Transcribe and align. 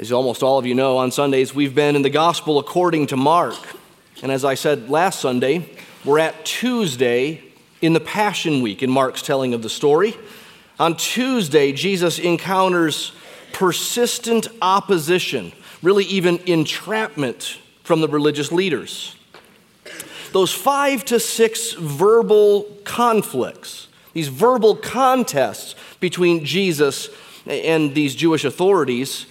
As 0.00 0.12
almost 0.12 0.44
all 0.44 0.60
of 0.60 0.66
you 0.66 0.76
know, 0.76 0.96
on 0.96 1.10
Sundays 1.10 1.52
we've 1.52 1.74
been 1.74 1.96
in 1.96 2.02
the 2.02 2.10
Gospel 2.10 2.60
according 2.60 3.08
to 3.08 3.16
Mark. 3.16 3.56
And 4.22 4.30
as 4.30 4.44
I 4.44 4.54
said 4.54 4.88
last 4.88 5.18
Sunday, 5.18 5.68
we're 6.04 6.20
at 6.20 6.44
Tuesday 6.44 7.42
in 7.82 7.94
the 7.94 8.00
Passion 8.00 8.62
Week 8.62 8.80
in 8.84 8.90
Mark's 8.90 9.22
telling 9.22 9.54
of 9.54 9.62
the 9.62 9.68
story. 9.68 10.16
On 10.78 10.96
Tuesday, 10.96 11.72
Jesus 11.72 12.20
encounters 12.20 13.10
persistent 13.52 14.46
opposition, 14.62 15.52
really 15.82 16.04
even 16.04 16.38
entrapment 16.46 17.58
from 17.82 18.00
the 18.00 18.06
religious 18.06 18.52
leaders. 18.52 19.16
Those 20.30 20.54
five 20.54 21.04
to 21.06 21.18
six 21.18 21.72
verbal 21.72 22.72
conflicts, 22.84 23.88
these 24.12 24.28
verbal 24.28 24.76
contests 24.76 25.74
between 25.98 26.44
Jesus 26.44 27.08
and 27.46 27.96
these 27.96 28.14
Jewish 28.14 28.44
authorities, 28.44 29.26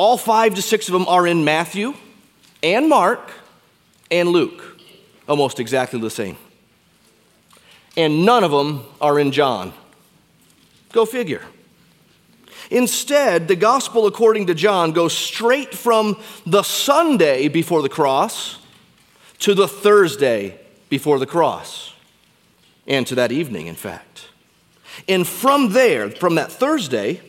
all 0.00 0.16
five 0.16 0.54
to 0.54 0.62
six 0.62 0.88
of 0.88 0.94
them 0.94 1.06
are 1.08 1.26
in 1.26 1.44
Matthew 1.44 1.92
and 2.62 2.88
Mark 2.88 3.32
and 4.10 4.30
Luke, 4.30 4.80
almost 5.28 5.60
exactly 5.60 6.00
the 6.00 6.08
same. 6.08 6.38
And 7.98 8.24
none 8.24 8.42
of 8.42 8.50
them 8.50 8.86
are 8.98 9.18
in 9.18 9.30
John. 9.30 9.74
Go 10.92 11.04
figure. 11.04 11.42
Instead, 12.70 13.46
the 13.46 13.56
gospel 13.56 14.06
according 14.06 14.46
to 14.46 14.54
John 14.54 14.92
goes 14.92 15.12
straight 15.12 15.74
from 15.74 16.16
the 16.46 16.62
Sunday 16.62 17.48
before 17.48 17.82
the 17.82 17.90
cross 17.90 18.58
to 19.40 19.52
the 19.52 19.68
Thursday 19.68 20.58
before 20.88 21.18
the 21.18 21.26
cross, 21.26 21.92
and 22.86 23.06
to 23.06 23.14
that 23.16 23.32
evening, 23.32 23.66
in 23.66 23.74
fact. 23.74 24.28
And 25.06 25.28
from 25.28 25.74
there, 25.74 26.10
from 26.10 26.36
that 26.36 26.50
Thursday, 26.50 27.20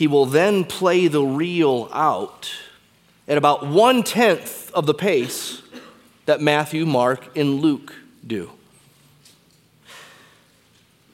he 0.00 0.06
will 0.06 0.24
then 0.24 0.64
play 0.64 1.08
the 1.08 1.22
reel 1.22 1.86
out 1.92 2.50
at 3.28 3.36
about 3.36 3.66
one 3.66 4.02
tenth 4.02 4.72
of 4.72 4.86
the 4.86 4.94
pace 4.94 5.60
that 6.24 6.40
Matthew, 6.40 6.86
Mark, 6.86 7.36
and 7.36 7.60
Luke 7.60 7.92
do. 8.26 8.50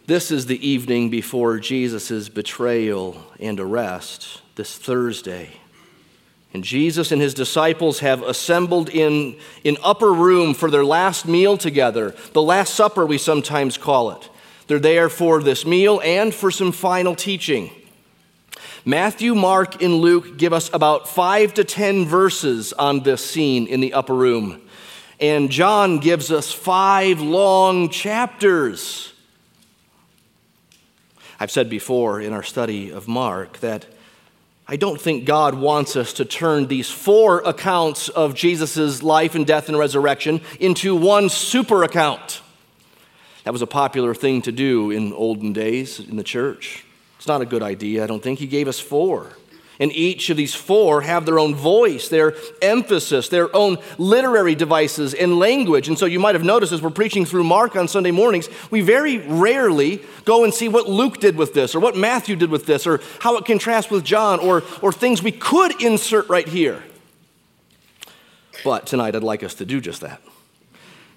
This 0.06 0.30
is 0.30 0.46
the 0.46 0.64
evening 0.64 1.10
before 1.10 1.58
Jesus' 1.58 2.28
betrayal 2.28 3.20
and 3.40 3.58
arrest, 3.58 4.40
this 4.54 4.78
Thursday. 4.78 5.50
And 6.54 6.62
Jesus 6.62 7.10
and 7.10 7.20
his 7.20 7.34
disciples 7.34 7.98
have 7.98 8.22
assembled 8.22 8.88
in 8.88 9.36
an 9.64 9.78
upper 9.82 10.12
room 10.12 10.54
for 10.54 10.70
their 10.70 10.84
last 10.84 11.26
meal 11.26 11.58
together, 11.58 12.14
the 12.34 12.42
Last 12.42 12.72
Supper, 12.72 13.04
we 13.04 13.18
sometimes 13.18 13.78
call 13.78 14.12
it. 14.12 14.30
They're 14.68 14.78
there 14.78 15.08
for 15.08 15.42
this 15.42 15.66
meal 15.66 16.00
and 16.04 16.32
for 16.32 16.52
some 16.52 16.70
final 16.70 17.16
teaching. 17.16 17.72
Matthew, 18.88 19.34
Mark, 19.34 19.82
and 19.82 19.96
Luke 19.96 20.38
give 20.38 20.52
us 20.52 20.70
about 20.72 21.08
five 21.08 21.52
to 21.54 21.64
ten 21.64 22.04
verses 22.06 22.72
on 22.72 23.00
this 23.00 23.24
scene 23.24 23.66
in 23.66 23.80
the 23.80 23.94
upper 23.94 24.14
room. 24.14 24.62
And 25.18 25.50
John 25.50 25.98
gives 25.98 26.30
us 26.30 26.52
five 26.52 27.20
long 27.20 27.88
chapters. 27.88 29.12
I've 31.40 31.50
said 31.50 31.68
before 31.68 32.20
in 32.20 32.32
our 32.32 32.44
study 32.44 32.90
of 32.90 33.08
Mark 33.08 33.58
that 33.58 33.86
I 34.68 34.76
don't 34.76 35.00
think 35.00 35.24
God 35.24 35.56
wants 35.56 35.96
us 35.96 36.12
to 36.12 36.24
turn 36.24 36.68
these 36.68 36.88
four 36.88 37.40
accounts 37.40 38.08
of 38.08 38.36
Jesus' 38.36 39.02
life 39.02 39.34
and 39.34 39.44
death 39.44 39.68
and 39.68 39.76
resurrection 39.76 40.40
into 40.60 40.94
one 40.94 41.28
super 41.28 41.82
account. 41.82 42.40
That 43.42 43.52
was 43.52 43.62
a 43.62 43.66
popular 43.66 44.14
thing 44.14 44.42
to 44.42 44.52
do 44.52 44.92
in 44.92 45.12
olden 45.12 45.52
days 45.52 45.98
in 45.98 46.14
the 46.14 46.22
church. 46.22 46.84
It's 47.26 47.28
not 47.28 47.42
a 47.42 47.44
good 47.44 47.64
idea, 47.64 48.04
I 48.04 48.06
don't 48.06 48.22
think. 48.22 48.38
He 48.38 48.46
gave 48.46 48.68
us 48.68 48.78
four. 48.78 49.32
And 49.80 49.90
each 49.90 50.30
of 50.30 50.36
these 50.36 50.54
four 50.54 51.00
have 51.00 51.26
their 51.26 51.40
own 51.40 51.56
voice, 51.56 52.08
their 52.08 52.36
emphasis, 52.62 53.28
their 53.28 53.54
own 53.54 53.78
literary 53.98 54.54
devices 54.54 55.12
and 55.12 55.40
language. 55.40 55.88
And 55.88 55.98
so 55.98 56.06
you 56.06 56.20
might 56.20 56.36
have 56.36 56.44
noticed 56.44 56.70
as 56.70 56.80
we're 56.80 56.90
preaching 56.90 57.24
through 57.24 57.42
Mark 57.42 57.74
on 57.74 57.88
Sunday 57.88 58.12
mornings, 58.12 58.48
we 58.70 58.80
very 58.80 59.18
rarely 59.18 60.04
go 60.24 60.44
and 60.44 60.54
see 60.54 60.68
what 60.68 60.88
Luke 60.88 61.18
did 61.18 61.34
with 61.34 61.52
this, 61.52 61.74
or 61.74 61.80
what 61.80 61.96
Matthew 61.96 62.36
did 62.36 62.48
with 62.48 62.64
this, 62.66 62.86
or 62.86 63.00
how 63.18 63.36
it 63.38 63.44
contrasts 63.44 63.90
with 63.90 64.04
John, 64.04 64.38
or, 64.38 64.62
or 64.80 64.92
things 64.92 65.20
we 65.20 65.32
could 65.32 65.82
insert 65.82 66.28
right 66.28 66.46
here. 66.46 66.80
But 68.62 68.86
tonight 68.86 69.16
I'd 69.16 69.24
like 69.24 69.42
us 69.42 69.54
to 69.54 69.64
do 69.64 69.80
just 69.80 70.00
that. 70.02 70.22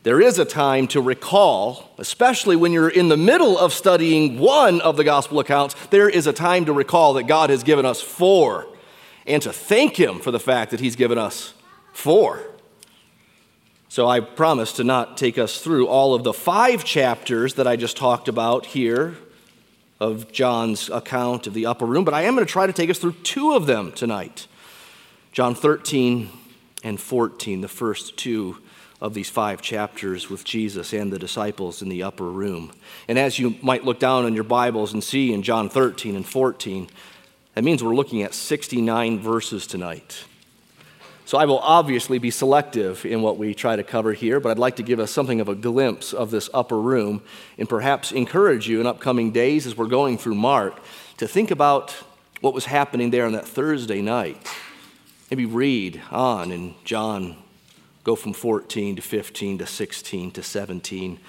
There 0.04 0.22
is 0.22 0.40
a 0.40 0.46
time 0.46 0.88
to 0.90 1.02
recall, 1.02 1.92
especially 1.98 2.56
when 2.56 2.72
you're 2.72 2.90
in 2.90 3.10
the 3.10 3.18
middle 3.18 3.58
of 3.58 3.74
studying 3.74 4.40
one 4.40 4.80
of 4.80 4.96
the 4.96 5.04
gospel 5.04 5.40
accounts, 5.40 5.76
there 5.90 6.08
is 6.08 6.26
a 6.26 6.32
time 6.32 6.66
to 6.66 6.74
recall 6.74 7.14
that 7.16 7.24
God 7.24 7.50
has 7.50 7.64
given 7.64 7.86
us 7.86 8.00
four 8.02 8.68
and 9.28 9.44
to 9.44 9.52
thank 9.52 10.00
Him 10.00 10.20
for 10.20 10.32
the 10.32 10.40
fact 10.40 10.72
that 10.72 10.80
He's 10.80 10.96
given 10.96 11.18
us 11.18 11.54
four. 11.92 12.42
So 13.90 14.08
I 14.08 14.22
promise 14.22 14.72
to 14.74 14.86
not 14.86 15.18
take 15.18 15.38
us 15.38 15.60
through 15.60 15.88
all 15.88 16.14
of 16.14 16.24
the 16.24 16.32
five 16.32 16.86
chapters 16.86 17.56
that 17.56 17.68
I 17.68 17.76
just 17.76 17.98
talked 17.98 18.30
about 18.30 18.68
here 18.68 19.18
of 20.00 20.32
John's 20.32 20.90
account 20.90 21.46
of 21.46 21.54
the 21.54 21.66
upper 21.66 21.86
room, 21.86 22.06
but 22.06 22.14
I 22.14 22.22
am 22.22 22.36
going 22.36 22.46
to 22.46 22.52
try 22.52 22.68
to 22.68 22.74
take 22.74 22.90
us 22.90 23.00
through 23.00 23.14
two 23.24 23.54
of 23.54 23.66
them 23.66 23.92
tonight 23.92 24.48
John 25.34 25.56
13 25.56 26.30
and 26.84 27.00
14, 27.00 27.62
the 27.62 27.68
first 27.68 28.16
two 28.18 28.58
of 29.02 29.14
these 29.14 29.30
five 29.30 29.62
chapters 29.62 30.30
with 30.30 30.44
Jesus 30.44 30.94
and 30.94 31.12
the 31.12 31.20
disciples 31.20 31.82
in 31.82 31.90
the 31.90 32.04
upper 32.04 32.30
room. 32.30 32.72
And 33.08 33.18
as 33.18 33.40
you 33.40 33.56
might 33.62 33.86
look 33.86 34.00
down 34.00 34.26
in 34.26 34.34
your 34.34 34.44
Bibles 34.44 34.94
and 34.94 35.04
see 35.04 35.34
in 35.34 35.42
John 35.42 35.70
13 35.70 36.16
and 36.16 36.26
14, 36.26 36.90
that 37.56 37.64
means 37.64 37.84
we're 37.84 37.96
looking 37.96 38.24
at 38.24 38.34
69 38.34 39.20
verses 39.20 39.66
tonight. 39.68 40.26
So 41.26 41.38
I 41.38 41.46
will 41.46 41.60
obviously 41.60 42.18
be 42.18 42.32
selective 42.32 43.06
in 43.06 43.22
what 43.22 43.38
we 43.38 43.54
try 43.54 43.76
to 43.76 43.84
cover 43.84 44.14
here, 44.14 44.40
but 44.40 44.50
I'd 44.50 44.60
like 44.60 44.78
to 44.78 44.84
give 44.84 45.00
us 45.00 45.12
something 45.12 45.40
of 45.40 45.48
a 45.48 45.56
glimpse 45.56 46.12
of 46.12 46.32
this 46.32 46.50
upper 46.54 46.80
room 46.80 47.22
and 47.58 47.70
perhaps 47.70 48.12
encourage 48.12 48.68
you 48.68 48.82
in 48.82 48.88
upcoming 48.88 49.32
days 49.32 49.68
as 49.68 49.78
we're 49.78 49.86
going 49.86 50.18
through 50.18 50.36
Mark 50.36 50.80
to 51.18 51.28
think 51.28 51.52
about 51.52 51.92
what 52.42 52.54
was 52.54 52.66
happening 52.66 53.12
there 53.12 53.26
on 53.26 53.34
that 53.34 53.48
Thursday 53.48 54.02
night. 54.02 54.46
Maybe 55.30 55.46
read 55.46 56.02
on 56.10 56.52
in 56.52 56.74
John 56.84 57.36
Go 58.10 58.16
from 58.16 58.34
14 58.34 58.96
to 58.96 59.04
15 59.04 59.60
to 59.60 59.68
16 59.68 60.32
to 60.32 60.42
17 60.42 61.20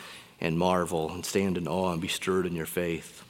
and 0.41 0.59
marvel 0.59 1.13
and 1.13 1.27
stand 1.27 1.59
in 1.59 1.69
awe 1.69 1.93
and 1.93 2.01
be 2.01 2.09
stirred 2.09 2.47
in 2.47 2.57
your 2.57 2.65
faith. 2.65 3.23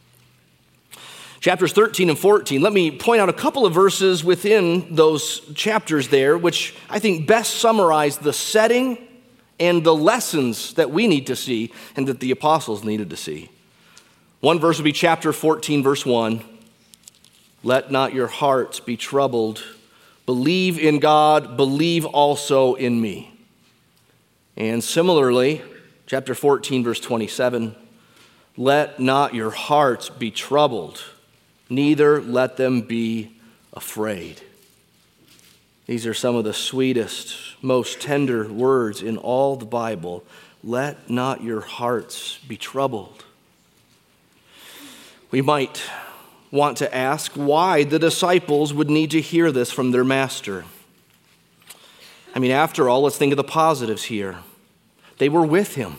Chapters 1.40 1.72
13 1.72 2.10
and 2.10 2.16
14, 2.16 2.62
let 2.62 2.72
me 2.72 2.92
point 2.92 3.20
out 3.20 3.28
a 3.28 3.32
couple 3.32 3.66
of 3.66 3.74
verses 3.74 4.22
within 4.22 4.94
those 4.94 5.40
chapters 5.56 6.06
there, 6.10 6.38
which 6.38 6.76
I 6.88 7.00
think 7.00 7.26
best 7.26 7.54
summarize 7.54 8.18
the 8.18 8.32
setting 8.32 8.96
and 9.58 9.82
the 9.82 9.96
lessons 9.96 10.74
that 10.74 10.92
we 10.92 11.08
need 11.08 11.26
to 11.26 11.34
see 11.34 11.72
and 11.96 12.06
that 12.06 12.20
the 12.20 12.30
apostles 12.30 12.84
needed 12.84 13.10
to 13.10 13.16
see. 13.16 13.50
One 14.38 14.60
verse 14.60 14.78
would 14.78 14.84
be 14.84 14.92
chapter 14.92 15.32
14, 15.32 15.82
verse 15.82 16.06
1. 16.06 16.44
Let 17.64 17.90
not 17.90 18.14
your 18.14 18.28
hearts 18.28 18.78
be 18.78 18.96
troubled. 18.96 19.64
Believe 20.24 20.78
in 20.78 21.00
God, 21.00 21.56
believe 21.56 22.06
also 22.06 22.74
in 22.74 23.00
me. 23.00 23.29
And 24.60 24.84
similarly, 24.84 25.62
chapter 26.06 26.34
14, 26.34 26.84
verse 26.84 27.00
27 27.00 27.74
let 28.58 29.00
not 29.00 29.32
your 29.32 29.48
hearts 29.48 30.10
be 30.10 30.30
troubled, 30.30 31.02
neither 31.70 32.20
let 32.20 32.58
them 32.58 32.82
be 32.82 33.34
afraid. 33.72 34.42
These 35.86 36.04
are 36.06 36.12
some 36.12 36.36
of 36.36 36.44
the 36.44 36.52
sweetest, 36.52 37.38
most 37.62 38.02
tender 38.02 38.52
words 38.52 39.00
in 39.00 39.16
all 39.16 39.56
the 39.56 39.64
Bible. 39.64 40.24
Let 40.62 41.08
not 41.08 41.42
your 41.42 41.62
hearts 41.62 42.36
be 42.46 42.58
troubled. 42.58 43.24
We 45.30 45.40
might 45.40 45.82
want 46.50 46.76
to 46.78 46.94
ask 46.94 47.32
why 47.32 47.84
the 47.84 47.98
disciples 47.98 48.74
would 48.74 48.90
need 48.90 49.12
to 49.12 49.22
hear 49.22 49.50
this 49.52 49.72
from 49.72 49.90
their 49.90 50.04
master. 50.04 50.66
I 52.34 52.40
mean, 52.40 52.50
after 52.50 52.90
all, 52.90 53.00
let's 53.00 53.16
think 53.16 53.32
of 53.32 53.38
the 53.38 53.44
positives 53.44 54.02
here. 54.02 54.36
They 55.20 55.28
were 55.28 55.44
with 55.44 55.74
him, 55.74 55.98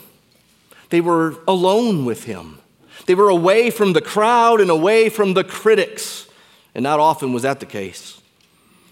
they 0.89 1.00
were 1.00 1.35
alone 1.47 2.06
with 2.06 2.23
him. 2.23 2.57
They 3.06 3.13
were 3.13 3.29
away 3.29 3.69
from 3.69 3.94
the 3.94 4.01
crowd 4.01 4.59
and 4.59 4.69
away 4.69 5.09
from 5.09 5.33
the 5.35 5.44
critics. 5.44 6.27
And 6.73 6.83
not 6.83 7.00
often 7.00 7.31
was 7.33 7.44
that 7.44 7.59
the 7.59 7.65
case. 7.65 8.19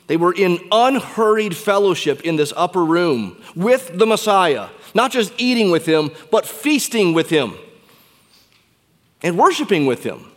They 0.08 0.18
were 0.18 0.34
in 0.34 0.60
unhurried 0.72 1.56
fellowship 1.56 2.22
in 2.22 2.36
this 2.36 2.54
upper 2.56 2.86
room 2.86 3.42
with 3.56 3.98
the 3.98 4.06
Messiah, 4.06 4.70
not 4.94 5.12
just 5.12 5.34
eating 5.38 5.72
with 5.72 5.86
him, 5.86 6.12
but 6.32 6.46
feasting 6.46 7.14
with 7.14 7.30
him 7.30 7.56
and 9.22 9.38
worshiping 9.38 9.86
with 9.86 10.04
him. 10.04 10.32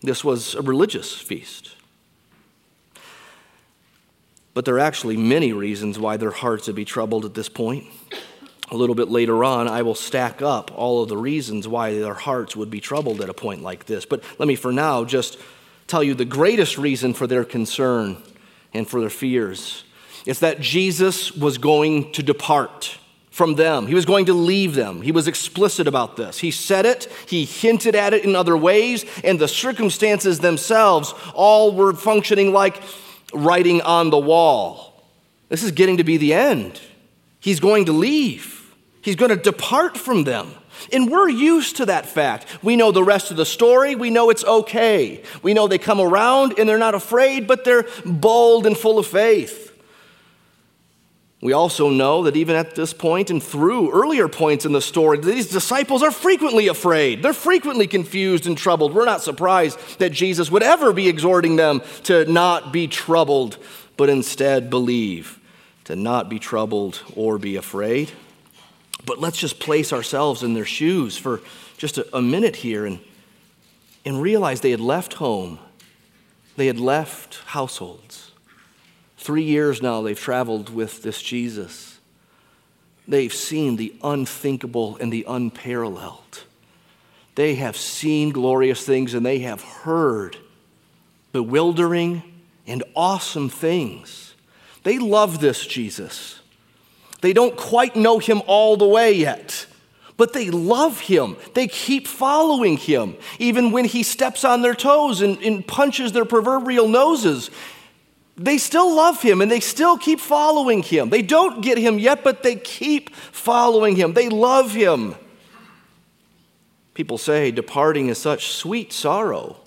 This 0.00 0.24
was 0.24 0.54
a 0.54 0.62
religious 0.62 1.12
feast. 1.14 1.76
But 4.52 4.64
there 4.64 4.76
are 4.76 4.80
actually 4.80 5.16
many 5.16 5.52
reasons 5.52 5.98
why 5.98 6.16
their 6.16 6.30
hearts 6.32 6.66
would 6.66 6.76
be 6.76 6.84
troubled 6.84 7.24
at 7.24 7.34
this 7.34 7.48
point 7.48 7.84
a 8.70 8.76
little 8.76 8.94
bit 8.94 9.08
later 9.08 9.44
on, 9.44 9.68
I 9.68 9.82
will 9.82 9.94
stack 9.94 10.40
up 10.40 10.70
all 10.74 11.02
of 11.02 11.08
the 11.08 11.16
reasons 11.16 11.68
why 11.68 11.98
their 11.98 12.14
hearts 12.14 12.56
would 12.56 12.70
be 12.70 12.80
troubled 12.80 13.20
at 13.20 13.28
a 13.28 13.34
point 13.34 13.62
like 13.62 13.86
this. 13.86 14.06
But 14.06 14.24
let 14.38 14.48
me, 14.48 14.56
for 14.56 14.72
now, 14.72 15.04
just 15.04 15.38
tell 15.86 16.02
you 16.02 16.14
the 16.14 16.24
greatest 16.24 16.78
reason 16.78 17.12
for 17.12 17.26
their 17.26 17.44
concern 17.44 18.16
and 18.72 18.88
for 18.88 19.00
their 19.00 19.10
fears. 19.10 19.84
It's 20.26 20.40
that 20.40 20.60
Jesus 20.60 21.32
was 21.32 21.58
going 21.58 22.12
to 22.12 22.22
depart 22.22 22.98
from 23.30 23.56
them. 23.56 23.86
He 23.86 23.94
was 23.94 24.06
going 24.06 24.26
to 24.26 24.32
leave 24.32 24.74
them. 24.74 25.02
He 25.02 25.12
was 25.12 25.28
explicit 25.28 25.86
about 25.86 26.16
this. 26.16 26.38
He 26.38 26.50
said 26.50 26.86
it, 26.86 27.12
he 27.26 27.44
hinted 27.44 27.94
at 27.94 28.14
it 28.14 28.24
in 28.24 28.36
other 28.36 28.56
ways, 28.56 29.04
and 29.22 29.38
the 29.38 29.48
circumstances 29.48 30.38
themselves 30.38 31.12
all 31.34 31.74
were 31.74 31.92
functioning 31.92 32.52
like 32.52 32.80
writing 33.34 33.82
on 33.82 34.10
the 34.10 34.18
wall. 34.18 35.04
This 35.48 35.62
is 35.62 35.72
getting 35.72 35.96
to 35.98 36.04
be 36.04 36.16
the 36.16 36.32
end. 36.32 36.80
He's 37.44 37.60
going 37.60 37.84
to 37.84 37.92
leave, 37.92 38.74
he's 39.02 39.16
going 39.16 39.28
to 39.28 39.36
depart 39.36 39.98
from 39.98 40.24
them. 40.24 40.50
And 40.90 41.10
we're 41.10 41.28
used 41.28 41.76
to 41.76 41.86
that 41.86 42.06
fact. 42.06 42.46
We 42.62 42.74
know 42.74 42.90
the 42.90 43.04
rest 43.04 43.30
of 43.30 43.36
the 43.36 43.44
story. 43.44 43.94
We 43.94 44.08
know 44.08 44.30
it's 44.30 44.44
okay. 44.44 45.22
We 45.42 45.52
know 45.52 45.68
they 45.68 45.76
come 45.76 46.00
around 46.00 46.58
and 46.58 46.66
they're 46.66 46.78
not 46.78 46.94
afraid, 46.94 47.46
but 47.46 47.64
they're 47.64 47.84
bold 48.06 48.66
and 48.66 48.74
full 48.74 48.98
of 48.98 49.06
faith. 49.06 49.78
We 51.42 51.52
also 51.52 51.90
know 51.90 52.22
that 52.22 52.34
even 52.34 52.56
at 52.56 52.76
this 52.76 52.94
point 52.94 53.28
and 53.28 53.42
through 53.42 53.92
earlier 53.92 54.26
points 54.26 54.64
in 54.64 54.72
the 54.72 54.80
story, 54.80 55.18
these 55.18 55.48
disciples 55.48 56.02
are 56.02 56.10
frequently 56.10 56.68
afraid. 56.68 57.22
They're 57.22 57.34
frequently 57.34 57.86
confused 57.86 58.46
and 58.46 58.56
troubled. 58.56 58.94
We're 58.94 59.04
not 59.04 59.20
surprised 59.20 59.78
that 59.98 60.12
Jesus 60.12 60.50
would 60.50 60.62
ever 60.62 60.94
be 60.94 61.08
exhorting 61.08 61.56
them 61.56 61.82
to 62.04 62.24
not 62.24 62.72
be 62.72 62.88
troubled, 62.88 63.58
but 63.98 64.08
instead 64.08 64.70
believe, 64.70 65.38
to 65.84 65.96
not 65.96 66.28
be 66.28 66.38
troubled 66.38 67.02
or 67.14 67.38
be 67.38 67.56
afraid. 67.56 68.10
But 69.04 69.18
let's 69.18 69.38
just 69.38 69.60
place 69.60 69.92
ourselves 69.92 70.42
in 70.42 70.54
their 70.54 70.64
shoes 70.64 71.16
for 71.16 71.40
just 71.76 71.98
a, 71.98 72.16
a 72.16 72.22
minute 72.22 72.56
here 72.56 72.86
and, 72.86 73.00
and 74.04 74.20
realize 74.20 74.60
they 74.60 74.70
had 74.70 74.80
left 74.80 75.14
home, 75.14 75.58
they 76.56 76.66
had 76.66 76.80
left 76.80 77.36
households 77.46 78.24
Three 79.24 79.44
years 79.44 79.80
now 79.80 80.02
they've 80.02 80.20
traveled 80.20 80.68
with 80.68 81.02
this 81.02 81.22
Jesus. 81.22 81.98
They've 83.08 83.32
seen 83.32 83.76
the 83.76 83.94
unthinkable 84.02 84.98
and 85.00 85.10
the 85.10 85.24
unparalleled. 85.26 86.44
They 87.34 87.54
have 87.54 87.74
seen 87.74 88.32
glorious 88.32 88.84
things 88.84 89.14
and 89.14 89.24
they 89.24 89.38
have 89.38 89.62
heard 89.62 90.36
bewildering 91.32 92.22
and 92.66 92.84
awesome 92.94 93.48
things. 93.48 94.33
They 94.84 94.98
love 94.98 95.40
this 95.40 95.66
Jesus. 95.66 96.40
They 97.20 97.32
don't 97.32 97.56
quite 97.56 97.96
know 97.96 98.18
him 98.18 98.42
all 98.46 98.76
the 98.76 98.86
way 98.86 99.12
yet, 99.12 99.66
but 100.16 100.32
they 100.32 100.50
love 100.50 101.00
him. 101.00 101.36
They 101.54 101.66
keep 101.66 102.06
following 102.06 102.76
him, 102.76 103.16
even 103.38 103.72
when 103.72 103.86
he 103.86 104.02
steps 104.02 104.44
on 104.44 104.62
their 104.62 104.74
toes 104.74 105.20
and, 105.22 105.38
and 105.42 105.66
punches 105.66 106.12
their 106.12 106.26
proverbial 106.26 106.86
noses 106.86 107.50
they 108.36 108.58
still 108.58 108.94
love 108.94 109.22
him 109.22 109.40
and 109.40 109.50
they 109.50 109.60
still 109.60 109.96
keep 109.96 110.18
following 110.18 110.82
him. 110.82 111.10
They 111.10 111.22
don't 111.22 111.62
get 111.62 111.78
him 111.78 111.98
yet, 111.98 112.24
but 112.24 112.42
they 112.42 112.56
keep 112.56 113.14
following 113.14 113.96
him. 113.96 114.14
They 114.14 114.28
love 114.28 114.72
him. 114.72 115.14
People 116.94 117.18
say 117.18 117.50
departing 117.50 118.08
is 118.08 118.18
such 118.18 118.48
sweet 118.48 118.92
sorrow. 118.92 119.60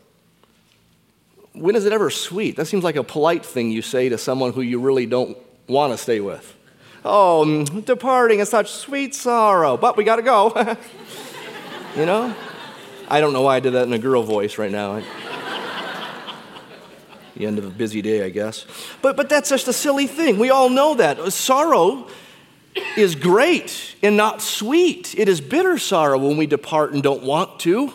When 1.59 1.75
is 1.75 1.85
it 1.85 1.93
ever 1.93 2.09
sweet? 2.09 2.55
That 2.55 2.65
seems 2.65 2.83
like 2.83 2.95
a 2.95 3.03
polite 3.03 3.45
thing 3.45 3.71
you 3.71 3.81
say 3.81 4.09
to 4.09 4.17
someone 4.17 4.53
who 4.53 4.61
you 4.61 4.79
really 4.79 5.05
don't 5.05 5.37
want 5.67 5.93
to 5.93 5.97
stay 5.97 6.19
with. 6.19 6.55
Oh, 7.03 7.43
mm, 7.47 7.85
departing 7.85 8.39
is 8.39 8.49
such 8.49 8.69
sweet 8.69 9.15
sorrow, 9.15 9.77
but 9.77 9.97
we 9.97 10.03
got 10.03 10.17
to 10.17 10.21
go. 10.21 10.53
you 11.95 12.05
know? 12.05 12.35
I 13.07 13.21
don't 13.21 13.33
know 13.33 13.41
why 13.41 13.55
I 13.55 13.59
did 13.59 13.73
that 13.73 13.87
in 13.87 13.93
a 13.93 13.99
girl 13.99 14.23
voice 14.23 14.57
right 14.57 14.71
now 14.71 15.01
the 17.37 17.45
end 17.45 17.59
of 17.59 17.65
a 17.65 17.69
busy 17.69 18.01
day, 18.01 18.23
I 18.23 18.29
guess. 18.29 18.65
But, 19.01 19.15
but 19.15 19.29
that's 19.29 19.49
just 19.49 19.67
a 19.67 19.73
silly 19.73 20.07
thing. 20.07 20.39
We 20.39 20.49
all 20.49 20.69
know 20.69 20.95
that. 20.95 21.31
Sorrow 21.31 22.07
is 22.95 23.15
great 23.15 23.95
and 24.01 24.17
not 24.17 24.41
sweet. 24.41 25.15
It 25.17 25.29
is 25.29 25.41
bitter 25.41 25.77
sorrow 25.77 26.17
when 26.17 26.37
we 26.37 26.47
depart 26.47 26.93
and 26.93 27.03
don't 27.03 27.23
want 27.23 27.59
to. 27.61 27.93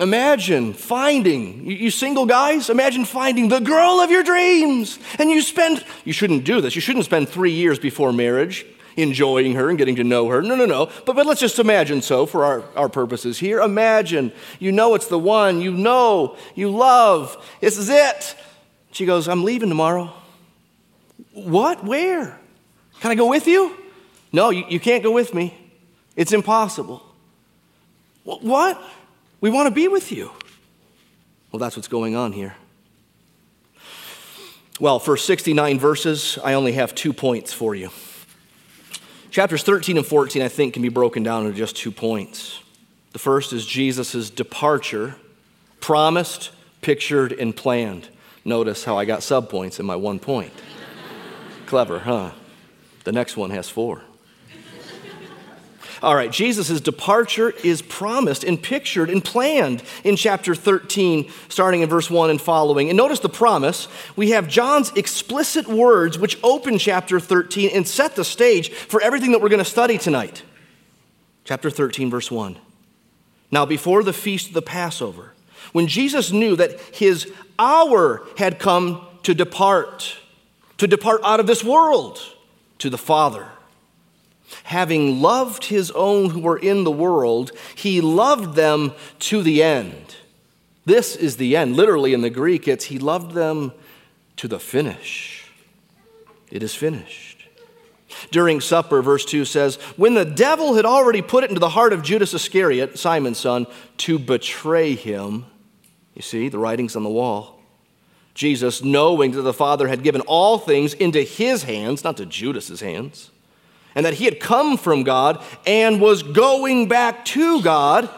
Imagine 0.00 0.72
finding, 0.72 1.66
you, 1.66 1.90
single 1.90 2.24
guys, 2.24 2.70
imagine 2.70 3.04
finding 3.04 3.48
the 3.48 3.60
girl 3.60 4.00
of 4.00 4.10
your 4.10 4.22
dreams. 4.22 4.98
And 5.18 5.30
you 5.30 5.42
spend, 5.42 5.84
you 6.06 6.14
shouldn't 6.14 6.44
do 6.44 6.62
this. 6.62 6.74
You 6.74 6.80
shouldn't 6.80 7.04
spend 7.04 7.28
three 7.28 7.50
years 7.50 7.78
before 7.78 8.10
marriage 8.10 8.64
enjoying 8.96 9.54
her 9.56 9.68
and 9.68 9.76
getting 9.76 9.96
to 9.96 10.04
know 10.04 10.28
her. 10.28 10.40
No, 10.40 10.54
no, 10.54 10.64
no. 10.64 10.90
But, 11.04 11.16
but 11.16 11.26
let's 11.26 11.40
just 11.40 11.58
imagine 11.58 12.00
so 12.00 12.24
for 12.24 12.46
our, 12.46 12.64
our 12.76 12.88
purposes 12.88 13.38
here. 13.38 13.60
Imagine 13.60 14.32
you 14.58 14.72
know 14.72 14.94
it's 14.94 15.08
the 15.08 15.18
one, 15.18 15.60
you 15.60 15.70
know, 15.70 16.36
you 16.54 16.70
love, 16.70 17.36
this 17.60 17.76
is 17.76 17.90
it. 17.90 18.34
She 18.92 19.04
goes, 19.04 19.28
I'm 19.28 19.44
leaving 19.44 19.68
tomorrow. 19.68 20.12
What? 21.34 21.84
Where? 21.84 22.40
Can 23.00 23.10
I 23.10 23.14
go 23.14 23.28
with 23.28 23.46
you? 23.46 23.76
No, 24.32 24.48
you, 24.48 24.64
you 24.66 24.80
can't 24.80 25.02
go 25.02 25.12
with 25.12 25.34
me. 25.34 25.54
It's 26.16 26.32
impossible. 26.32 27.02
What? 28.24 28.82
We 29.40 29.50
want 29.50 29.68
to 29.68 29.74
be 29.74 29.88
with 29.88 30.12
you. 30.12 30.32
Well, 31.50 31.58
that's 31.58 31.76
what's 31.76 31.88
going 31.88 32.14
on 32.14 32.32
here. 32.32 32.54
Well, 34.78 34.98
for 34.98 35.16
69 35.16 35.78
verses, 35.78 36.38
I 36.42 36.54
only 36.54 36.72
have 36.72 36.94
two 36.94 37.12
points 37.12 37.52
for 37.52 37.74
you. 37.74 37.90
Chapters 39.30 39.62
13 39.62 39.96
and 39.96 40.06
14, 40.06 40.42
I 40.42 40.48
think, 40.48 40.74
can 40.74 40.82
be 40.82 40.88
broken 40.88 41.22
down 41.22 41.46
into 41.46 41.56
just 41.56 41.76
two 41.76 41.90
points. 41.92 42.60
The 43.12 43.18
first 43.18 43.52
is 43.52 43.66
Jesus' 43.66 44.30
departure, 44.30 45.16
promised, 45.80 46.50
pictured, 46.80 47.32
and 47.32 47.54
planned. 47.54 48.08
Notice 48.44 48.84
how 48.84 48.96
I 48.96 49.04
got 49.04 49.20
subpoints 49.20 49.80
in 49.80 49.86
my 49.86 49.96
one 49.96 50.18
point. 50.18 50.52
Clever, 51.66 52.00
huh? 52.00 52.32
The 53.04 53.12
next 53.12 53.36
one 53.36 53.50
has 53.50 53.68
four. 53.68 54.02
All 56.02 56.14
right, 56.14 56.30
Jesus' 56.30 56.80
departure 56.80 57.50
is 57.62 57.82
promised 57.82 58.42
and 58.42 58.62
pictured 58.62 59.10
and 59.10 59.22
planned 59.22 59.82
in 60.02 60.16
chapter 60.16 60.54
13, 60.54 61.30
starting 61.48 61.82
in 61.82 61.90
verse 61.90 62.10
1 62.10 62.30
and 62.30 62.40
following. 62.40 62.88
And 62.88 62.96
notice 62.96 63.20
the 63.20 63.28
promise. 63.28 63.86
We 64.16 64.30
have 64.30 64.48
John's 64.48 64.90
explicit 64.92 65.68
words, 65.68 66.18
which 66.18 66.38
open 66.42 66.78
chapter 66.78 67.20
13 67.20 67.70
and 67.74 67.86
set 67.86 68.16
the 68.16 68.24
stage 68.24 68.70
for 68.72 69.02
everything 69.02 69.32
that 69.32 69.42
we're 69.42 69.50
going 69.50 69.58
to 69.58 69.64
study 69.64 69.98
tonight. 69.98 70.42
Chapter 71.44 71.68
13, 71.68 72.08
verse 72.08 72.30
1. 72.30 72.56
Now, 73.50 73.66
before 73.66 74.02
the 74.02 74.14
feast 74.14 74.48
of 74.48 74.54
the 74.54 74.62
Passover, 74.62 75.34
when 75.72 75.86
Jesus 75.86 76.32
knew 76.32 76.56
that 76.56 76.80
his 76.94 77.30
hour 77.58 78.26
had 78.38 78.58
come 78.58 79.06
to 79.24 79.34
depart, 79.34 80.16
to 80.78 80.86
depart 80.86 81.20
out 81.24 81.40
of 81.40 81.46
this 81.46 81.62
world 81.62 82.18
to 82.78 82.88
the 82.88 82.96
Father 82.96 83.48
having 84.64 85.20
loved 85.20 85.64
his 85.64 85.90
own 85.92 86.30
who 86.30 86.40
were 86.40 86.58
in 86.58 86.84
the 86.84 86.90
world, 86.90 87.52
he 87.74 88.00
loved 88.00 88.54
them 88.54 88.92
to 89.20 89.42
the 89.42 89.62
end. 89.62 90.16
This 90.84 91.16
is 91.16 91.36
the 91.36 91.56
end. 91.56 91.76
Literally 91.76 92.14
in 92.14 92.22
the 92.22 92.30
Greek, 92.30 92.66
it's 92.66 92.86
he 92.86 92.98
loved 92.98 93.32
them 93.32 93.72
to 94.36 94.48
the 94.48 94.58
finish. 94.58 95.44
It 96.50 96.62
is 96.62 96.74
finished. 96.74 97.30
During 98.30 98.60
supper, 98.60 99.02
verse 99.02 99.24
2 99.24 99.44
says, 99.44 99.76
When 99.96 100.14
the 100.14 100.24
devil 100.24 100.74
had 100.74 100.84
already 100.84 101.22
put 101.22 101.44
it 101.44 101.50
into 101.50 101.60
the 101.60 101.68
heart 101.68 101.92
of 101.92 102.02
Judas 102.02 102.34
Iscariot, 102.34 102.98
Simon's 102.98 103.38
son, 103.38 103.66
to 103.98 104.18
betray 104.18 104.94
him, 104.94 105.46
you 106.14 106.22
see, 106.22 106.48
the 106.48 106.58
writings 106.58 106.96
on 106.96 107.02
the 107.02 107.08
wall. 107.08 107.60
Jesus, 108.34 108.82
knowing 108.82 109.32
that 109.32 109.42
the 109.42 109.52
Father 109.52 109.88
had 109.88 110.02
given 110.02 110.20
all 110.22 110.58
things 110.58 110.94
into 110.94 111.22
his 111.22 111.64
hands, 111.64 112.04
not 112.04 112.16
to 112.16 112.26
Judas's 112.26 112.80
hands, 112.80 113.30
and 114.00 114.06
that 114.06 114.14
he 114.14 114.24
had 114.24 114.40
come 114.40 114.78
from 114.78 115.02
God 115.02 115.44
and 115.66 116.00
was 116.00 116.22
going 116.22 116.88
back 116.88 117.22
to 117.26 117.60
God, 117.60 118.08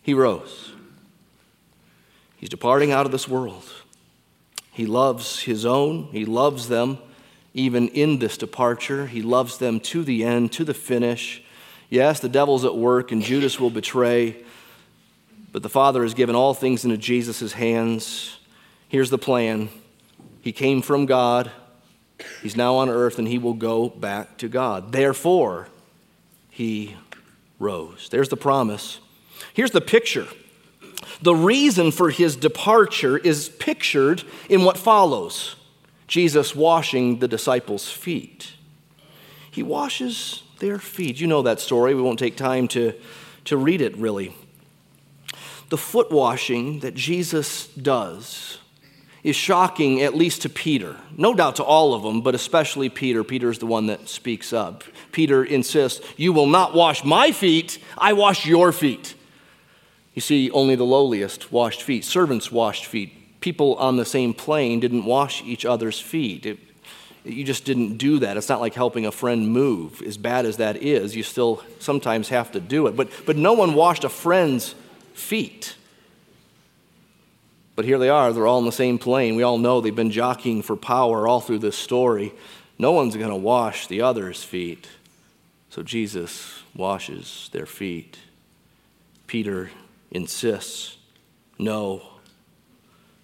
he 0.00 0.14
rose. 0.14 0.70
He's 2.36 2.50
departing 2.50 2.92
out 2.92 3.04
of 3.04 3.10
this 3.10 3.26
world. 3.26 3.64
He 4.70 4.86
loves 4.86 5.40
his 5.40 5.66
own, 5.66 6.04
he 6.12 6.24
loves 6.24 6.68
them 6.68 6.98
even 7.52 7.88
in 7.88 8.20
this 8.20 8.36
departure. 8.36 9.08
He 9.08 9.22
loves 9.22 9.58
them 9.58 9.80
to 9.80 10.04
the 10.04 10.22
end, 10.22 10.52
to 10.52 10.62
the 10.62 10.72
finish. 10.72 11.42
Yes, 11.88 12.20
the 12.20 12.28
devil's 12.28 12.64
at 12.64 12.76
work 12.76 13.10
and 13.10 13.24
Judas 13.24 13.58
will 13.58 13.70
betray, 13.70 14.36
but 15.50 15.64
the 15.64 15.68
Father 15.68 16.04
has 16.04 16.14
given 16.14 16.36
all 16.36 16.54
things 16.54 16.84
into 16.84 16.96
Jesus' 16.96 17.54
hands. 17.54 18.38
Here's 18.88 19.10
the 19.10 19.18
plan 19.18 19.68
He 20.40 20.52
came 20.52 20.80
from 20.80 21.06
God. 21.06 21.50
He's 22.42 22.56
now 22.56 22.76
on 22.76 22.88
earth 22.88 23.18
and 23.18 23.28
he 23.28 23.38
will 23.38 23.54
go 23.54 23.88
back 23.88 24.36
to 24.38 24.48
God. 24.48 24.92
Therefore, 24.92 25.68
he 26.50 26.96
rose. 27.58 28.08
There's 28.10 28.28
the 28.28 28.36
promise. 28.36 29.00
Here's 29.52 29.70
the 29.70 29.80
picture. 29.80 30.26
The 31.22 31.34
reason 31.34 31.90
for 31.90 32.10
his 32.10 32.36
departure 32.36 33.18
is 33.18 33.48
pictured 33.48 34.22
in 34.48 34.64
what 34.64 34.76
follows 34.76 35.56
Jesus 36.06 36.54
washing 36.56 37.18
the 37.18 37.28
disciples' 37.28 37.90
feet. 37.90 38.54
He 39.50 39.62
washes 39.62 40.42
their 40.58 40.78
feet. 40.78 41.20
You 41.20 41.26
know 41.26 41.42
that 41.42 41.60
story. 41.60 41.94
We 41.94 42.02
won't 42.02 42.18
take 42.18 42.36
time 42.36 42.68
to, 42.68 42.94
to 43.44 43.56
read 43.56 43.80
it 43.80 43.96
really. 43.96 44.34
The 45.68 45.78
foot 45.78 46.10
washing 46.10 46.80
that 46.80 46.94
Jesus 46.94 47.68
does 47.68 48.58
is 49.22 49.36
shocking, 49.36 50.00
at 50.00 50.14
least 50.14 50.42
to 50.42 50.48
Peter. 50.48 50.96
No 51.16 51.34
doubt 51.34 51.56
to 51.56 51.64
all 51.64 51.94
of 51.94 52.02
them, 52.02 52.22
but 52.22 52.34
especially 52.34 52.88
Peter. 52.88 53.22
Peter 53.22 53.50
is 53.50 53.58
the 53.58 53.66
one 53.66 53.86
that 53.86 54.08
speaks 54.08 54.52
up. 54.52 54.82
Peter 55.12 55.44
insists, 55.44 56.06
You 56.16 56.32
will 56.32 56.46
not 56.46 56.74
wash 56.74 57.04
my 57.04 57.32
feet, 57.32 57.78
I 57.98 58.14
wash 58.14 58.46
your 58.46 58.72
feet. 58.72 59.14
You 60.14 60.22
see, 60.22 60.50
only 60.50 60.74
the 60.74 60.84
lowliest 60.84 61.52
washed 61.52 61.82
feet, 61.82 62.04
servants 62.04 62.50
washed 62.50 62.86
feet. 62.86 63.40
People 63.40 63.76
on 63.76 63.96
the 63.96 64.04
same 64.04 64.34
plane 64.34 64.80
didn't 64.80 65.04
wash 65.04 65.42
each 65.44 65.64
other's 65.64 66.00
feet. 66.00 66.46
It, 66.46 66.58
you 67.24 67.44
just 67.44 67.64
didn't 67.64 67.98
do 67.98 68.18
that. 68.20 68.36
It's 68.36 68.48
not 68.48 68.60
like 68.60 68.74
helping 68.74 69.06
a 69.06 69.12
friend 69.12 69.48
move. 69.48 70.02
As 70.02 70.16
bad 70.16 70.46
as 70.46 70.56
that 70.56 70.82
is, 70.82 71.14
you 71.14 71.22
still 71.22 71.62
sometimes 71.78 72.30
have 72.30 72.52
to 72.52 72.60
do 72.60 72.86
it. 72.86 72.96
But, 72.96 73.10
but 73.26 73.36
no 73.36 73.52
one 73.52 73.74
washed 73.74 74.04
a 74.04 74.08
friend's 74.08 74.74
feet. 75.12 75.76
But 77.80 77.86
here 77.86 77.98
they 77.98 78.10
are, 78.10 78.30
they're 78.30 78.46
all 78.46 78.58
in 78.58 78.66
the 78.66 78.72
same 78.72 78.98
plane. 78.98 79.36
We 79.36 79.42
all 79.42 79.56
know 79.56 79.80
they've 79.80 79.96
been 79.96 80.10
jockeying 80.10 80.60
for 80.60 80.76
power 80.76 81.26
all 81.26 81.40
through 81.40 81.60
this 81.60 81.78
story. 81.78 82.34
No 82.78 82.92
one's 82.92 83.16
going 83.16 83.30
to 83.30 83.36
wash 83.36 83.86
the 83.86 84.02
other's 84.02 84.44
feet. 84.44 84.86
So 85.70 85.82
Jesus 85.82 86.62
washes 86.74 87.48
their 87.52 87.64
feet. 87.64 88.18
Peter 89.26 89.70
insists, 90.10 90.98
No. 91.58 92.02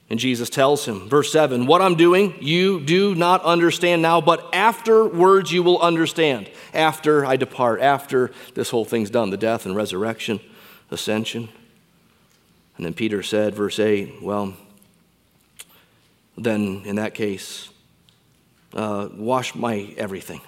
And 0.08 0.18
Jesus 0.18 0.48
tells 0.48 0.86
him, 0.86 1.06
verse 1.06 1.30
7, 1.30 1.66
What 1.66 1.82
I'm 1.82 1.96
doing, 1.96 2.34
you 2.40 2.80
do 2.80 3.14
not 3.14 3.44
understand 3.44 4.00
now, 4.00 4.22
but 4.22 4.54
afterwards 4.54 5.52
you 5.52 5.62
will 5.62 5.82
understand. 5.82 6.48
After 6.72 7.26
I 7.26 7.36
depart, 7.36 7.82
after 7.82 8.30
this 8.54 8.70
whole 8.70 8.86
thing's 8.86 9.10
done, 9.10 9.28
the 9.28 9.36
death 9.36 9.66
and 9.66 9.76
resurrection, 9.76 10.40
ascension. 10.90 11.50
And 12.76 12.84
then 12.84 12.94
Peter 12.94 13.22
said, 13.22 13.54
verse 13.54 13.78
8, 13.78 14.22
well, 14.22 14.54
then 16.36 16.82
in 16.84 16.96
that 16.96 17.14
case, 17.14 17.70
uh, 18.74 19.08
wash 19.14 19.54
my 19.54 19.94
everything. 19.96 20.42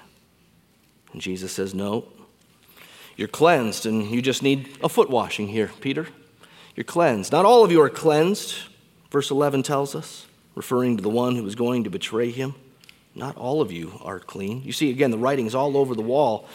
And 1.13 1.23
Jesus 1.23 1.53
says, 1.53 1.75
no. 1.75 2.07
You're 3.17 3.29
cleansed, 3.29 3.87
and 3.87 4.11
you 4.11 4.23
just 4.23 4.43
need 4.43 4.79
a 4.83 4.89
foot 4.89 5.11
washing 5.11 5.49
here, 5.49 5.71
Peter. 5.81 6.07
You're 6.77 6.85
cleansed. 6.85 7.33
Not 7.33 7.45
all 7.45 7.65
of 7.65 7.73
you 7.73 7.81
are 7.81 7.91
cleansed, 7.91 8.55
verse 9.11 9.31
11 9.31 9.63
tells 9.65 9.95
us, 9.95 10.27
referring 10.55 10.97
to 10.99 11.03
the 11.03 11.09
one 11.09 11.35
who 11.35 11.43
was 11.43 11.55
going 11.55 11.85
to 11.85 11.91
betray 11.91 12.31
him. 12.31 12.55
Not 13.15 13.37
all 13.37 13.61
of 13.61 13.73
you 13.73 13.99
are 14.05 14.21
clean. 14.21 14.63
You 14.63 14.73
see, 14.73 14.91
again, 14.91 15.11
the 15.11 15.19
writing 15.19 15.47
is 15.47 15.55
all 15.55 15.77
over 15.77 15.95
the 15.95 16.03
wall 16.03 16.47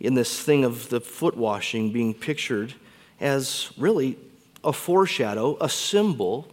in 0.00 0.14
this 0.14 0.38
thing 0.38 0.64
of 0.64 0.90
the 0.90 1.00
foot 1.00 1.36
washing 1.36 1.92
being 1.92 2.12
pictured 2.12 2.74
as 3.20 3.72
really 3.78 4.18
a 4.64 4.72
foreshadow, 4.72 5.56
a 5.60 5.68
symbol, 5.68 6.48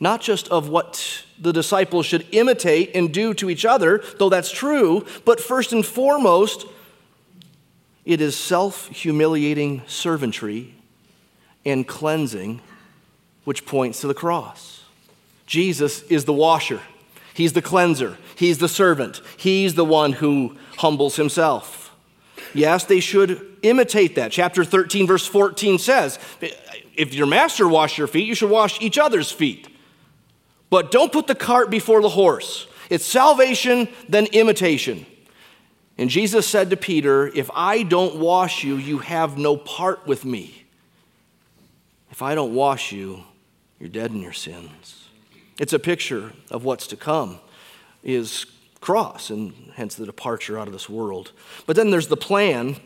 not 0.00 0.20
just 0.20 0.48
of 0.48 0.68
what 0.68 1.24
the 1.38 1.52
disciples 1.52 2.06
should 2.06 2.26
imitate 2.32 2.90
and 2.94 3.12
do 3.12 3.34
to 3.34 3.50
each 3.50 3.64
other, 3.64 4.02
though 4.18 4.28
that's 4.28 4.50
true, 4.50 5.04
but 5.24 5.40
first 5.40 5.72
and 5.72 5.84
foremost, 5.84 6.66
it 8.04 8.20
is 8.20 8.36
self 8.36 8.88
humiliating 8.88 9.82
servantry 9.86 10.74
and 11.64 11.86
cleansing, 11.86 12.60
which 13.44 13.64
points 13.64 14.00
to 14.00 14.08
the 14.08 14.14
cross. 14.14 14.82
Jesus 15.46 16.02
is 16.04 16.24
the 16.24 16.32
washer, 16.32 16.80
He's 17.34 17.52
the 17.52 17.62
cleanser, 17.62 18.18
He's 18.36 18.58
the 18.58 18.68
servant, 18.68 19.20
He's 19.36 19.74
the 19.74 19.84
one 19.84 20.12
who 20.12 20.56
humbles 20.78 21.16
Himself. 21.16 21.94
Yes, 22.54 22.84
they 22.84 23.00
should 23.00 23.58
imitate 23.62 24.16
that. 24.16 24.32
Chapter 24.32 24.64
13, 24.64 25.06
verse 25.06 25.26
14 25.26 25.78
says, 25.78 26.18
if 26.96 27.14
your 27.14 27.26
master 27.26 27.68
washed 27.68 27.98
your 27.98 28.06
feet, 28.06 28.26
you 28.26 28.34
should 28.34 28.50
wash 28.50 28.80
each 28.80 28.98
other's 28.98 29.30
feet. 29.30 29.68
But 30.70 30.90
don't 30.90 31.12
put 31.12 31.26
the 31.26 31.34
cart 31.34 31.70
before 31.70 32.00
the 32.00 32.08
horse. 32.08 32.66
It's 32.88 33.04
salvation, 33.04 33.88
then 34.08 34.26
imitation. 34.26 35.06
And 35.98 36.10
Jesus 36.10 36.48
said 36.48 36.70
to 36.70 36.76
Peter, 36.76 37.28
If 37.28 37.50
I 37.54 37.82
don't 37.82 38.16
wash 38.16 38.64
you, 38.64 38.76
you 38.76 38.98
have 38.98 39.36
no 39.36 39.56
part 39.56 40.06
with 40.06 40.24
me. 40.24 40.64
If 42.10 42.22
I 42.22 42.34
don't 42.34 42.54
wash 42.54 42.92
you, 42.92 43.24
you're 43.78 43.88
dead 43.88 44.10
in 44.10 44.20
your 44.20 44.32
sins. 44.32 45.08
It's 45.58 45.72
a 45.72 45.78
picture 45.78 46.32
of 46.50 46.64
what's 46.64 46.86
to 46.88 46.96
come, 46.96 47.38
is 48.02 48.46
cross, 48.80 49.30
and 49.30 49.72
hence 49.74 49.94
the 49.94 50.06
departure 50.06 50.58
out 50.58 50.66
of 50.66 50.72
this 50.72 50.88
world. 50.88 51.32
But 51.66 51.76
then 51.76 51.90
there's 51.90 52.08
the 52.08 52.16
plan 52.16 52.76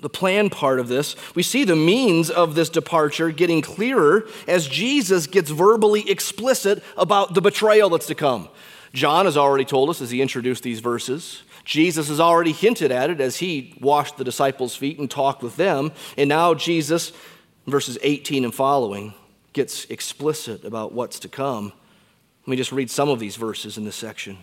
the 0.00 0.08
plan 0.08 0.50
part 0.50 0.80
of 0.80 0.88
this, 0.88 1.16
we 1.34 1.42
see 1.42 1.64
the 1.64 1.76
means 1.76 2.30
of 2.30 2.54
this 2.54 2.68
departure 2.68 3.30
getting 3.30 3.62
clearer 3.62 4.28
as 4.46 4.68
Jesus 4.68 5.26
gets 5.26 5.50
verbally 5.50 6.08
explicit 6.10 6.82
about 6.96 7.34
the 7.34 7.40
betrayal 7.40 7.90
that's 7.90 8.06
to 8.06 8.14
come. 8.14 8.48
John 8.92 9.26
has 9.26 9.36
already 9.36 9.64
told 9.64 9.90
us 9.90 10.00
as 10.00 10.10
he 10.10 10.22
introduced 10.22 10.62
these 10.62 10.80
verses. 10.80 11.42
Jesus 11.64 12.08
has 12.08 12.20
already 12.20 12.52
hinted 12.52 12.90
at 12.90 13.10
it 13.10 13.20
as 13.20 13.36
he 13.36 13.74
washed 13.80 14.16
the 14.16 14.24
disciples' 14.24 14.74
feet 14.74 14.98
and 14.98 15.10
talked 15.10 15.42
with 15.42 15.56
them. 15.56 15.92
And 16.16 16.28
now 16.28 16.54
Jesus, 16.54 17.12
verses 17.66 17.98
18 18.02 18.44
and 18.44 18.54
following, 18.54 19.12
gets 19.52 19.84
explicit 19.86 20.64
about 20.64 20.92
what's 20.92 21.18
to 21.20 21.28
come. 21.28 21.72
Let 22.42 22.48
me 22.48 22.56
just 22.56 22.72
read 22.72 22.90
some 22.90 23.10
of 23.10 23.18
these 23.18 23.36
verses 23.36 23.76
in 23.76 23.84
this 23.84 23.96
section. 23.96 24.38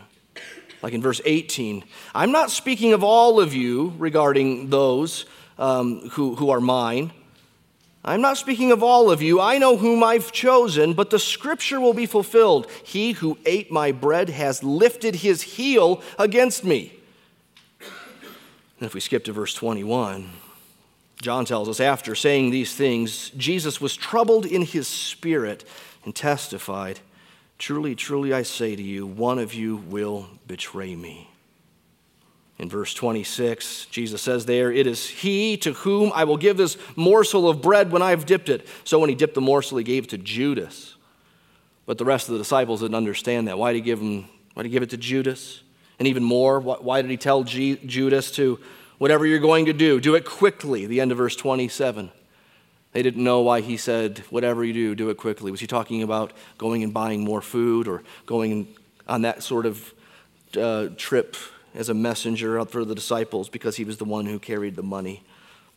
Like 0.83 0.93
in 0.93 1.01
verse 1.01 1.21
18, 1.25 1.83
I'm 2.13 2.31
not 2.31 2.51
speaking 2.51 2.93
of 2.93 3.03
all 3.03 3.39
of 3.39 3.55
you 3.55 3.93
regarding 3.97 4.69
those 4.69 5.25
um, 5.57 6.09
who, 6.09 6.35
who 6.35 6.50
are 6.50 6.59
mine. 6.59 7.12
I'm 8.03 8.21
not 8.21 8.38
speaking 8.38 8.71
of 8.71 8.83
all 8.83 9.09
of 9.09 9.21
you. 9.21 9.41
I 9.41 9.57
know 9.57 9.77
whom 9.77 10.03
I've 10.03 10.31
chosen, 10.31 10.93
but 10.93 11.09
the 11.09 11.17
scripture 11.17 11.79
will 11.79 11.95
be 11.95 12.05
fulfilled. 12.05 12.69
He 12.83 13.13
who 13.13 13.39
ate 13.45 13.71
my 13.71 13.91
bread 13.91 14.29
has 14.29 14.63
lifted 14.63 15.15
his 15.15 15.41
heel 15.41 16.03
against 16.19 16.63
me. 16.63 16.93
And 17.81 18.85
if 18.85 18.93
we 18.93 19.00
skip 19.00 19.24
to 19.25 19.33
verse 19.33 19.55
21, 19.55 20.29
John 21.21 21.45
tells 21.45 21.67
us 21.67 21.79
after 21.79 22.13
saying 22.13 22.51
these 22.51 22.75
things, 22.75 23.31
Jesus 23.31 23.81
was 23.81 23.95
troubled 23.95 24.45
in 24.45 24.62
his 24.62 24.88
spirit 24.88 25.65
and 26.03 26.15
testified, 26.15 27.00
Truly, 27.57 27.95
truly, 27.95 28.33
I 28.33 28.43
say 28.43 28.75
to 28.75 28.83
you, 28.83 29.07
one 29.07 29.39
of 29.39 29.53
you 29.53 29.77
will 29.77 30.27
betray 30.45 30.95
me. 30.95 31.29
In 32.57 32.69
verse 32.69 32.93
26, 32.93 33.88
Jesus 33.88 34.21
says 34.21 34.45
there, 34.45 34.71
It 34.71 34.88
is 34.88 35.07
he 35.07 35.57
to 35.57 35.74
whom 35.74 36.12
I 36.15 36.24
will 36.24 36.38
give 36.38 36.55
this 36.55 36.77
morsel 36.95 37.50
of 37.50 37.62
bread 37.62 37.91
when 37.91 38.01
I 38.01 38.12
have 38.12 38.25
dipped 38.25 38.47
it. 38.47 38.65
So 38.85 38.97
when 38.97 39.09
he 39.09 39.15
dipped 39.15 39.35
the 39.35 39.41
morsel, 39.41 39.77
he 39.77 39.83
gave 39.83 40.05
it 40.05 40.09
to 40.12 40.17
Judas. 40.17 40.95
But 41.85 41.97
the 41.97 42.05
rest 42.05 42.29
of 42.29 42.33
the 42.33 42.39
disciples 42.39 42.79
didn't 42.79 42.95
understand 42.95 43.47
that. 43.47 43.57
Why 43.57 43.74
did 43.74 43.79
he 43.79 43.81
give, 43.81 44.00
him, 44.00 44.25
why 44.53 44.63
did 44.63 44.69
he 44.69 44.74
give 44.74 44.83
it 44.83 44.89
to 44.91 44.97
Judas? 44.97 45.62
And 46.00 46.07
even 46.07 46.24
more, 46.24 46.59
why 46.59 47.01
did 47.01 47.12
he 47.12 47.17
tell 47.17 47.43
G- 47.43 47.79
Judas 47.85 48.31
to, 48.31 48.59
whatever 48.97 49.25
you're 49.25 49.39
going 49.39 49.65
to 49.65 49.74
do, 49.74 50.00
do 50.00 50.15
it 50.15 50.25
quickly? 50.25 50.85
The 50.85 51.01
end 51.01 51.12
of 51.12 51.17
verse 51.17 51.35
27. 51.35 52.09
They 52.93 53.03
didn't 53.03 53.24
know 53.24 53.41
why 53.41 53.59
he 53.59 53.75
said, 53.75 54.19
whatever 54.29 54.63
you 54.63 54.71
do, 54.71 54.95
do 54.95 55.09
it 55.09 55.17
quickly. 55.17 55.51
Was 55.51 55.59
he 55.59 55.67
talking 55.67 56.01
about 56.03 56.31
going 56.57 56.83
and 56.83 56.93
buying 56.93 57.21
more 57.21 57.41
food 57.41 57.89
or 57.89 58.03
going 58.25 58.69
on 59.07 59.24
that 59.24 59.43
sort 59.43 59.65
of 59.65 59.93
uh, 60.57 60.88
trip 60.95 61.35
as 61.75 61.89
a 61.89 61.94
messenger 61.94 62.60
out 62.60 62.72
for 62.72 62.86
the 62.86 62.96
disciples 62.96 63.50
because 63.50 63.75
he 63.75 63.84
was 63.84 63.98
the 63.98 64.05
one 64.05 64.25
who 64.25 64.39
carried 64.39 64.75
the 64.75 64.84
money. 64.84 65.24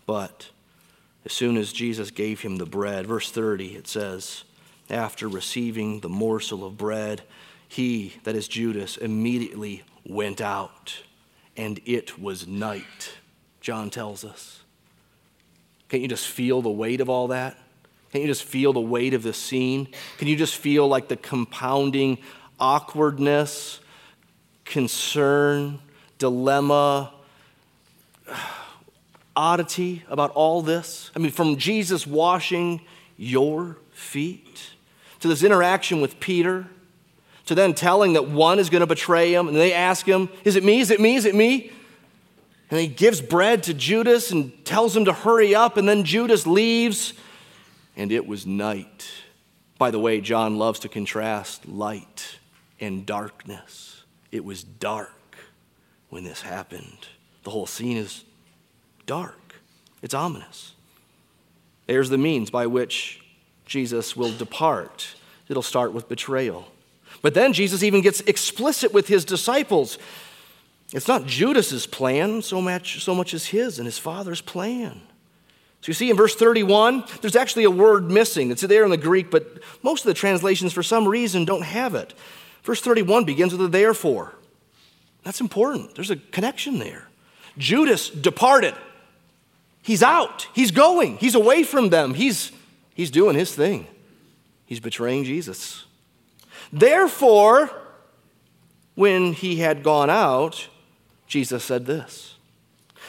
But 0.06 0.48
as 1.24 1.32
soon 1.32 1.56
as 1.56 1.72
Jesus 1.72 2.10
gave 2.10 2.40
him 2.40 2.56
the 2.56 2.66
bread, 2.66 3.06
verse 3.06 3.30
30, 3.30 3.74
it 3.74 3.88
says, 3.88 4.44
after 4.88 5.28
receiving 5.28 6.00
the 6.00 6.08
morsel 6.08 6.64
of 6.64 6.78
bread, 6.78 7.22
he, 7.68 8.14
that 8.24 8.34
is 8.34 8.48
Judas, 8.48 8.96
immediately 8.96 9.82
went 10.06 10.40
out, 10.40 11.02
and 11.56 11.80
it 11.84 12.18
was 12.18 12.46
night, 12.46 13.12
John 13.60 13.90
tells 13.90 14.24
us. 14.24 14.62
Can't 15.88 16.02
you 16.02 16.08
just 16.08 16.28
feel 16.28 16.62
the 16.62 16.70
weight 16.70 17.00
of 17.00 17.10
all 17.10 17.28
that? 17.28 17.58
Can't 18.12 18.22
you 18.22 18.28
just 18.28 18.44
feel 18.44 18.72
the 18.72 18.80
weight 18.80 19.12
of 19.12 19.22
this 19.22 19.36
scene? 19.36 19.88
Can 20.16 20.28
you 20.28 20.36
just 20.36 20.54
feel 20.54 20.88
like 20.88 21.08
the 21.08 21.16
compounding 21.16 22.18
awkwardness, 22.58 23.80
concern, 24.64 25.78
dilemma, 26.18 27.12
oddity 29.34 30.02
about 30.08 30.30
all 30.32 30.62
this? 30.62 31.10
I 31.16 31.18
mean, 31.20 31.30
from 31.30 31.56
Jesus 31.56 32.06
washing 32.06 32.80
your 33.16 33.78
feet 33.92 34.70
to 35.20 35.28
this 35.28 35.42
interaction 35.42 36.00
with 36.00 36.20
Peter 36.20 36.66
to 37.46 37.54
then 37.54 37.72
telling 37.72 38.12
that 38.12 38.28
one 38.28 38.58
is 38.58 38.68
going 38.68 38.80
to 38.80 38.86
betray 38.86 39.32
him, 39.32 39.48
and 39.48 39.56
they 39.56 39.72
ask 39.72 40.04
him, 40.04 40.28
Is 40.44 40.54
it 40.54 40.64
me? 40.64 40.80
Is 40.80 40.90
it 40.90 41.00
me? 41.00 41.16
Is 41.16 41.24
it 41.24 41.34
me? 41.34 41.72
And 42.70 42.78
he 42.78 42.86
gives 42.86 43.22
bread 43.22 43.62
to 43.62 43.74
Judas 43.74 44.30
and 44.30 44.52
tells 44.66 44.94
him 44.94 45.06
to 45.06 45.14
hurry 45.14 45.54
up, 45.54 45.78
and 45.78 45.88
then 45.88 46.04
Judas 46.04 46.46
leaves, 46.46 47.14
and 47.96 48.12
it 48.12 48.26
was 48.26 48.44
night. 48.44 49.08
By 49.78 49.90
the 49.90 49.98
way, 49.98 50.20
John 50.20 50.58
loves 50.58 50.80
to 50.80 50.88
contrast 50.88 51.66
light 51.66 52.38
and 52.78 53.06
darkness. 53.06 54.04
It 54.30 54.44
was 54.44 54.62
dark 54.62 55.17
when 56.10 56.24
this 56.24 56.42
happened. 56.42 57.08
The 57.44 57.50
whole 57.50 57.66
scene 57.66 57.96
is 57.96 58.24
dark, 59.06 59.54
it's 60.02 60.14
ominous. 60.14 60.74
There's 61.86 62.10
the 62.10 62.18
means 62.18 62.50
by 62.50 62.66
which 62.66 63.22
Jesus 63.64 64.14
will 64.14 64.32
depart 64.36 65.14
it'll 65.48 65.62
start 65.62 65.92
with 65.92 66.08
betrayal. 66.08 66.68
But 67.22 67.34
then 67.34 67.52
Jesus 67.52 67.82
even 67.82 68.02
gets 68.02 68.20
explicit 68.22 68.92
with 68.92 69.08
his 69.08 69.24
disciples. 69.24 69.98
It's 70.92 71.08
not 71.08 71.26
Judas's 71.26 71.86
plan 71.86 72.42
so 72.42 72.60
much, 72.60 73.02
so 73.02 73.14
much 73.14 73.34
as 73.34 73.46
his 73.46 73.78
and 73.78 73.86
his 73.86 73.98
father's 73.98 74.40
plan. 74.40 75.00
So 75.80 75.90
you 75.90 75.94
see 75.94 76.10
in 76.10 76.16
verse 76.16 76.34
31, 76.34 77.04
there's 77.20 77.36
actually 77.36 77.64
a 77.64 77.70
word 77.70 78.10
missing. 78.10 78.50
It's 78.50 78.62
there 78.62 78.84
in 78.84 78.90
the 78.90 78.96
Greek, 78.96 79.30
but 79.30 79.58
most 79.82 80.04
of 80.04 80.06
the 80.06 80.14
translations, 80.14 80.72
for 80.72 80.82
some 80.82 81.06
reason, 81.06 81.44
don't 81.44 81.62
have 81.62 81.94
it. 81.94 82.14
Verse 82.62 82.80
31 82.80 83.24
begins 83.24 83.52
with 83.52 83.62
a 83.62 83.68
therefore. 83.68 84.34
That's 85.24 85.40
important. 85.40 85.94
There's 85.94 86.10
a 86.10 86.16
connection 86.16 86.78
there. 86.78 87.08
Judas 87.56 88.08
departed. 88.08 88.74
He's 89.82 90.02
out. 90.02 90.48
He's 90.54 90.70
going. 90.70 91.16
He's 91.18 91.34
away 91.34 91.62
from 91.62 91.90
them. 91.90 92.14
He's, 92.14 92.52
he's 92.94 93.10
doing 93.10 93.34
his 93.36 93.54
thing. 93.54 93.86
He's 94.66 94.80
betraying 94.80 95.24
Jesus. 95.24 95.84
Therefore, 96.72 97.70
when 98.94 99.32
he 99.32 99.56
had 99.56 99.82
gone 99.82 100.10
out, 100.10 100.68
Jesus 101.26 101.64
said 101.64 101.86
this 101.86 102.34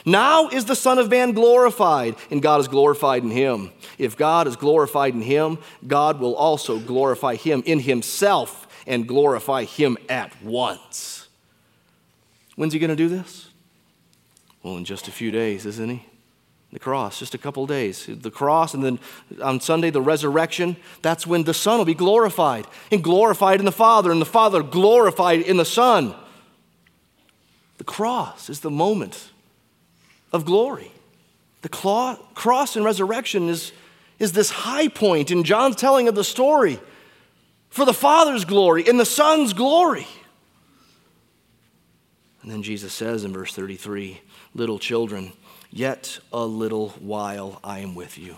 Now 0.05 0.49
is 0.49 0.65
the 0.65 0.75
Son 0.75 0.99
of 0.99 1.09
Man 1.09 1.31
glorified, 1.31 2.15
and 2.29 2.41
God 2.41 2.59
is 2.59 2.67
glorified 2.67 3.23
in 3.23 3.31
him. 3.31 3.71
If 3.97 4.15
God 4.15 4.47
is 4.47 4.55
glorified 4.55 5.13
in 5.13 5.21
him, 5.21 5.57
God 5.85 6.19
will 6.19 6.35
also 6.35 6.79
glorify 6.79 7.35
him 7.35 7.63
in 7.65 7.79
himself 7.79 8.67
and 8.87 9.07
glorify 9.07 9.63
him 9.63 9.97
at 10.07 10.41
once. 10.43 11.28
When's 12.59 12.73
he 12.73 12.79
going 12.79 12.89
to 12.89 12.95
do 12.97 13.07
this? 13.07 13.47
Well, 14.63 14.75
in 14.75 14.83
just 14.83 15.07
a 15.07 15.11
few 15.11 15.31
days, 15.31 15.65
isn't 15.65 15.89
he? 15.89 16.05
the 16.73 16.79
cross, 16.79 17.17
just 17.17 17.33
a 17.33 17.37
couple 17.37 17.65
days. 17.65 18.05
The 18.05 18.29
cross, 18.29 18.73
and 18.73 18.83
then 18.83 18.99
on 19.41 19.61
Sunday, 19.61 19.91
the 19.91 20.01
resurrection. 20.01 20.75
That's 21.01 21.25
when 21.25 21.43
the 21.43 21.53
Son 21.53 21.77
will 21.77 21.85
be 21.85 21.93
glorified, 21.93 22.67
and 22.91 23.01
glorified 23.01 23.59
in 23.59 23.65
the 23.65 23.71
Father, 23.71 24.11
and 24.11 24.19
the 24.19 24.25
Father 24.25 24.61
glorified 24.61 25.39
in 25.39 25.55
the 25.55 25.63
Son. 25.63 26.13
The 27.77 27.85
cross 27.85 28.49
is 28.49 28.59
the 28.59 28.69
moment 28.69 29.29
of 30.33 30.43
glory. 30.43 30.91
The 31.61 31.69
cross 31.69 32.75
and 32.75 32.83
resurrection 32.83 33.47
is, 33.47 33.71
is 34.19 34.33
this 34.33 34.49
high 34.49 34.89
point 34.89 35.31
in 35.31 35.45
John's 35.45 35.77
telling 35.77 36.09
of 36.09 36.15
the 36.15 36.25
story 36.25 36.77
for 37.69 37.85
the 37.85 37.93
Father's 37.93 38.43
glory 38.43 38.85
and 38.85 38.99
the 38.99 39.05
Son's 39.05 39.53
glory. 39.53 40.07
And 42.49 42.55
then 42.55 42.63
Jesus 42.63 42.93
says 42.93 43.25
in 43.25 43.31
verse 43.31 43.53
33 43.53 44.21
Little 44.55 44.79
children, 44.79 45.33
Yet 45.69 46.17
a 46.33 46.43
little 46.43 46.89
while 46.97 47.59
I 47.63 47.77
am 47.77 47.93
with 47.93 48.17
you. 48.17 48.37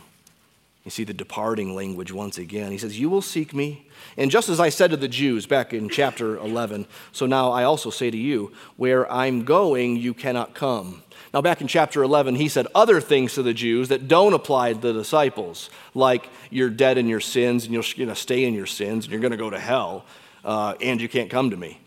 You 0.83 0.91
see 0.91 1.05
the 1.05 1.13
departing 1.13 1.73
language 1.75 2.11
once 2.11 2.37
again. 2.37 2.73
He 2.73 2.77
says, 2.77 2.99
You 2.99 3.09
will 3.09 3.21
seek 3.21 3.53
me. 3.53 3.87
And 4.17 4.29
just 4.29 4.49
as 4.49 4.59
I 4.59 4.67
said 4.67 4.91
to 4.91 4.97
the 4.97 5.07
Jews 5.07 5.45
back 5.45 5.73
in 5.73 5.87
chapter 5.87 6.35
11, 6.35 6.87
so 7.13 7.25
now 7.25 7.51
I 7.53 7.63
also 7.63 7.89
say 7.89 8.11
to 8.11 8.17
you, 8.17 8.51
Where 8.75 9.09
I'm 9.09 9.45
going, 9.45 9.95
you 9.95 10.13
cannot 10.13 10.55
come. 10.55 11.03
Now, 11.33 11.41
back 11.41 11.61
in 11.61 11.67
chapter 11.67 12.03
11, 12.03 12.35
he 12.35 12.49
said 12.49 12.67
other 12.75 12.99
things 12.99 13.35
to 13.35 13.43
the 13.43 13.53
Jews 13.53 13.87
that 13.87 14.09
don't 14.09 14.33
apply 14.33 14.73
to 14.73 14.79
the 14.79 14.91
disciples, 14.91 15.69
like 15.93 16.27
you're 16.49 16.69
dead 16.69 16.97
in 16.97 17.07
your 17.07 17.21
sins 17.21 17.63
and 17.63 17.73
you're 17.73 17.85
going 17.95 18.09
to 18.09 18.15
stay 18.15 18.43
in 18.43 18.53
your 18.53 18.65
sins 18.65 19.05
and 19.05 19.13
you're 19.13 19.21
going 19.21 19.31
to 19.31 19.37
go 19.37 19.51
to 19.51 19.59
hell 19.59 20.03
uh, 20.43 20.73
and 20.81 20.99
you 20.99 21.07
can't 21.07 21.29
come 21.29 21.51
to 21.51 21.55
me. 21.55 21.80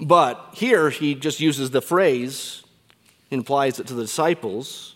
But 0.00 0.50
here 0.54 0.90
he 0.90 1.14
just 1.14 1.40
uses 1.40 1.70
the 1.70 1.82
phrase 1.82 2.62
implies 3.32 3.80
it 3.80 3.86
to 3.86 3.94
the 3.94 4.02
disciples 4.02 4.94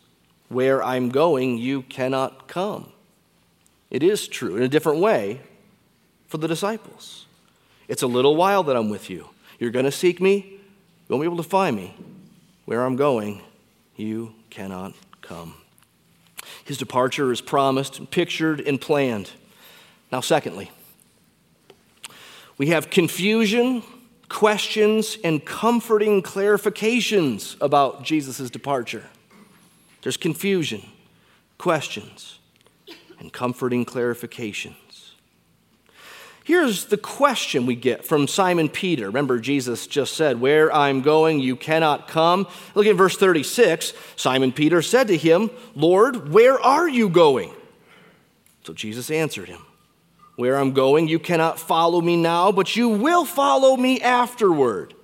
where 0.49 0.83
I'm 0.83 1.09
going, 1.09 1.59
you 1.59 1.83
cannot 1.83 2.47
come. 2.47 2.93
It 3.91 4.03
is 4.03 4.29
true 4.29 4.57
in 4.57 4.62
a 4.62 4.69
different 4.69 5.00
way 5.00 5.41
for 6.29 6.38
the 6.38 6.47
disciples. 6.47 7.26
It's 7.88 8.03
a 8.03 8.07
little 8.07 8.37
while 8.37 8.62
that 8.65 8.76
I'm 8.76 8.91
with 8.91 9.09
you. 9.09 9.31
You're 9.59 9.71
going 9.71 9.87
to 9.87 9.93
seek 9.93 10.21
me, 10.21 10.37
you 10.37 10.61
won't 11.09 11.23
be 11.23 11.26
able 11.26 11.37
to 11.38 11.49
find 11.49 11.75
me. 11.75 11.97
Where 12.67 12.85
I'm 12.85 12.97
going, 12.97 13.43
you 13.97 14.35
cannot 14.50 14.93
come. 15.23 15.54
His 16.65 16.78
departure 16.78 17.32
is 17.32 17.41
promised, 17.41 18.11
pictured, 18.11 18.61
and 18.61 18.80
planned. 18.80 19.30
Now, 20.11 20.21
secondly, 20.21 20.71
we 22.59 22.69
have 22.69 22.91
confusion 22.91 23.82
questions 24.28 25.19
and 25.23 25.45
comforting 25.45 26.23
clarifications 26.23 27.56
about 27.60 28.02
Jesus' 28.02 28.50
departure. 28.50 29.04
There's 30.02 30.17
confusion, 30.17 30.82
questions, 31.58 32.39
and 33.19 33.32
comforting 33.32 33.84
clarifications. 33.84 34.75
Here's 36.47 36.84
the 36.84 36.97
question 36.97 37.67
we 37.67 37.75
get 37.75 38.06
from 38.06 38.28
Simon 38.28 38.69
Peter. 38.69 39.06
Remember, 39.08 39.41
Jesus 39.41 39.89
just 39.89 40.15
said, 40.15 40.41
Where 40.41 40.73
I'm 40.73 41.00
going, 41.00 41.41
you 41.41 41.56
cannot 41.56 42.06
come. 42.06 42.47
Look 42.76 42.86
at 42.86 42.95
verse 42.95 43.17
36. 43.17 43.93
Simon 44.15 44.52
Peter 44.52 44.80
said 44.80 45.08
to 45.08 45.17
him, 45.17 45.50
Lord, 45.75 46.32
where 46.32 46.56
are 46.60 46.89
you 46.89 47.08
going? 47.08 47.52
So 48.62 48.73
Jesus 48.73 49.10
answered 49.10 49.49
him, 49.49 49.66
where 50.37 50.57
I'm 50.57 50.73
going, 50.73 51.09
you 51.09 51.19
cannot 51.19 51.59
follow 51.59 52.01
me 52.01 52.17
now, 52.17 52.53
but 52.53 52.77
you 52.77 52.89
will 52.89 53.25
follow 53.25 53.77
me 53.77 54.01
afterward. 54.01 54.95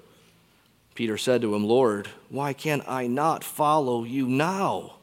Peter 0.94 1.16
said 1.16 1.40
to 1.40 1.54
him, 1.54 1.64
Lord, 1.64 2.08
why 2.28 2.52
can 2.52 2.82
I 2.86 3.06
not 3.06 3.42
follow 3.42 4.04
you 4.04 4.26
now? 4.26 4.96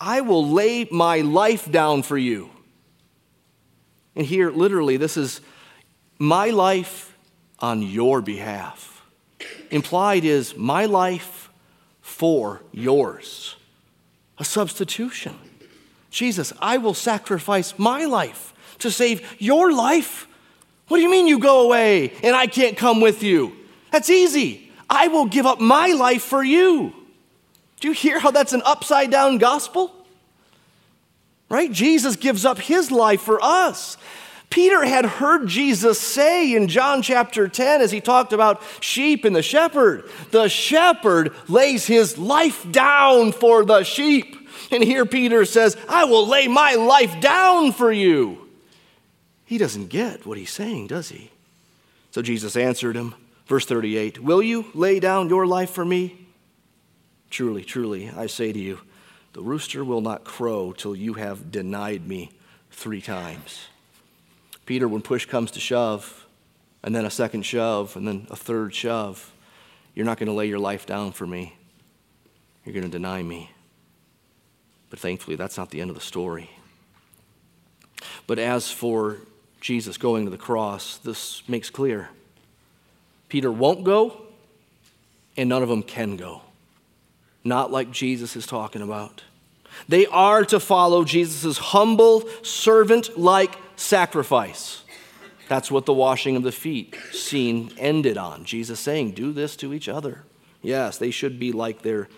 I 0.00 0.20
will 0.20 0.48
lay 0.48 0.86
my 0.90 1.20
life 1.20 1.70
down 1.70 2.02
for 2.02 2.18
you. 2.18 2.50
And 4.16 4.26
here, 4.26 4.50
literally, 4.50 4.96
this 4.96 5.16
is 5.16 5.40
my 6.18 6.50
life 6.50 7.16
on 7.60 7.82
your 7.82 8.20
behalf. 8.20 9.06
Implied 9.70 10.24
is 10.24 10.56
my 10.56 10.86
life 10.86 11.50
for 12.00 12.62
yours. 12.72 13.54
A 14.38 14.44
substitution. 14.44 15.36
Jesus, 16.10 16.52
I 16.60 16.78
will 16.78 16.94
sacrifice 16.94 17.78
my 17.78 18.04
life 18.04 18.54
to 18.80 18.90
save 18.90 19.36
your 19.38 19.72
life? 19.72 20.26
What 20.88 20.98
do 20.98 21.02
you 21.02 21.10
mean 21.10 21.26
you 21.26 21.38
go 21.38 21.62
away 21.62 22.12
and 22.22 22.34
I 22.34 22.46
can't 22.46 22.76
come 22.76 23.00
with 23.00 23.22
you? 23.22 23.54
That's 23.90 24.10
easy. 24.10 24.70
I 24.88 25.08
will 25.08 25.26
give 25.26 25.46
up 25.46 25.60
my 25.60 25.88
life 25.88 26.22
for 26.22 26.42
you. 26.42 26.94
Do 27.80 27.88
you 27.88 27.94
hear 27.94 28.18
how 28.18 28.30
that's 28.30 28.52
an 28.52 28.62
upside 28.64 29.10
down 29.10 29.38
gospel? 29.38 29.94
Right? 31.48 31.70
Jesus 31.70 32.16
gives 32.16 32.44
up 32.44 32.58
his 32.58 32.90
life 32.90 33.20
for 33.22 33.38
us. 33.42 33.96
Peter 34.50 34.84
had 34.84 35.04
heard 35.04 35.46
Jesus 35.46 36.00
say 36.00 36.54
in 36.54 36.68
John 36.68 37.02
chapter 37.02 37.48
10 37.48 37.82
as 37.82 37.90
he 37.90 38.00
talked 38.00 38.32
about 38.32 38.62
sheep 38.80 39.24
and 39.24 39.36
the 39.36 39.42
shepherd, 39.42 40.08
the 40.30 40.48
shepherd 40.48 41.34
lays 41.48 41.86
his 41.86 42.16
life 42.16 42.70
down 42.70 43.32
for 43.32 43.64
the 43.64 43.84
sheep. 43.84 44.36
And 44.70 44.82
here 44.82 45.04
Peter 45.04 45.44
says, 45.44 45.76
I 45.88 46.04
will 46.04 46.26
lay 46.26 46.48
my 46.48 46.74
life 46.74 47.20
down 47.20 47.72
for 47.72 47.92
you. 47.92 48.47
He 49.48 49.56
doesn't 49.56 49.86
get 49.86 50.26
what 50.26 50.36
he's 50.36 50.50
saying, 50.50 50.88
does 50.88 51.08
he? 51.08 51.30
So 52.10 52.20
Jesus 52.20 52.54
answered 52.54 52.94
him, 52.94 53.14
verse 53.46 53.64
38 53.64 54.18
Will 54.18 54.42
you 54.42 54.66
lay 54.74 55.00
down 55.00 55.30
your 55.30 55.46
life 55.46 55.70
for 55.70 55.86
me? 55.86 56.26
Truly, 57.30 57.64
truly, 57.64 58.10
I 58.14 58.26
say 58.26 58.52
to 58.52 58.58
you, 58.58 58.80
the 59.32 59.40
rooster 59.40 59.82
will 59.82 60.02
not 60.02 60.22
crow 60.22 60.74
till 60.76 60.94
you 60.94 61.14
have 61.14 61.50
denied 61.50 62.06
me 62.06 62.30
three 62.70 63.00
times. 63.00 63.68
Peter, 64.66 64.86
when 64.86 65.00
push 65.00 65.24
comes 65.24 65.50
to 65.52 65.60
shove, 65.60 66.26
and 66.82 66.94
then 66.94 67.06
a 67.06 67.10
second 67.10 67.46
shove, 67.46 67.96
and 67.96 68.06
then 68.06 68.26
a 68.30 68.36
third 68.36 68.74
shove, 68.74 69.32
you're 69.94 70.04
not 70.04 70.18
going 70.18 70.26
to 70.26 70.34
lay 70.34 70.46
your 70.46 70.58
life 70.58 70.84
down 70.84 71.12
for 71.12 71.26
me. 71.26 71.56
You're 72.66 72.74
going 72.74 72.84
to 72.84 72.90
deny 72.90 73.22
me. 73.22 73.50
But 74.90 74.98
thankfully, 74.98 75.36
that's 75.36 75.56
not 75.56 75.70
the 75.70 75.80
end 75.80 75.88
of 75.88 75.96
the 75.96 76.02
story. 76.02 76.50
But 78.26 78.38
as 78.38 78.70
for 78.70 79.20
Jesus 79.60 79.98
going 79.98 80.24
to 80.24 80.30
the 80.30 80.38
cross, 80.38 80.98
this 80.98 81.42
makes 81.48 81.70
clear. 81.70 82.08
Peter 83.28 83.50
won't 83.50 83.84
go, 83.84 84.22
and 85.36 85.48
none 85.48 85.62
of 85.62 85.68
them 85.68 85.82
can 85.82 86.16
go. 86.16 86.42
Not 87.44 87.70
like 87.70 87.90
Jesus 87.90 88.36
is 88.36 88.46
talking 88.46 88.82
about. 88.82 89.22
They 89.88 90.06
are 90.06 90.44
to 90.46 90.58
follow 90.58 91.04
Jesus' 91.04 91.58
humble, 91.58 92.28
servant 92.42 93.18
like 93.18 93.56
sacrifice. 93.76 94.82
That's 95.48 95.70
what 95.70 95.86
the 95.86 95.94
washing 95.94 96.36
of 96.36 96.42
the 96.42 96.52
feet 96.52 96.96
scene 97.12 97.72
ended 97.78 98.18
on. 98.18 98.44
Jesus 98.44 98.80
saying, 98.80 99.12
Do 99.12 99.32
this 99.32 99.56
to 99.56 99.72
each 99.72 99.88
other. 99.88 100.24
Yes, 100.62 100.98
they 100.98 101.10
should 101.10 101.38
be 101.38 101.52
like 101.52 101.82
their, 101.82 102.08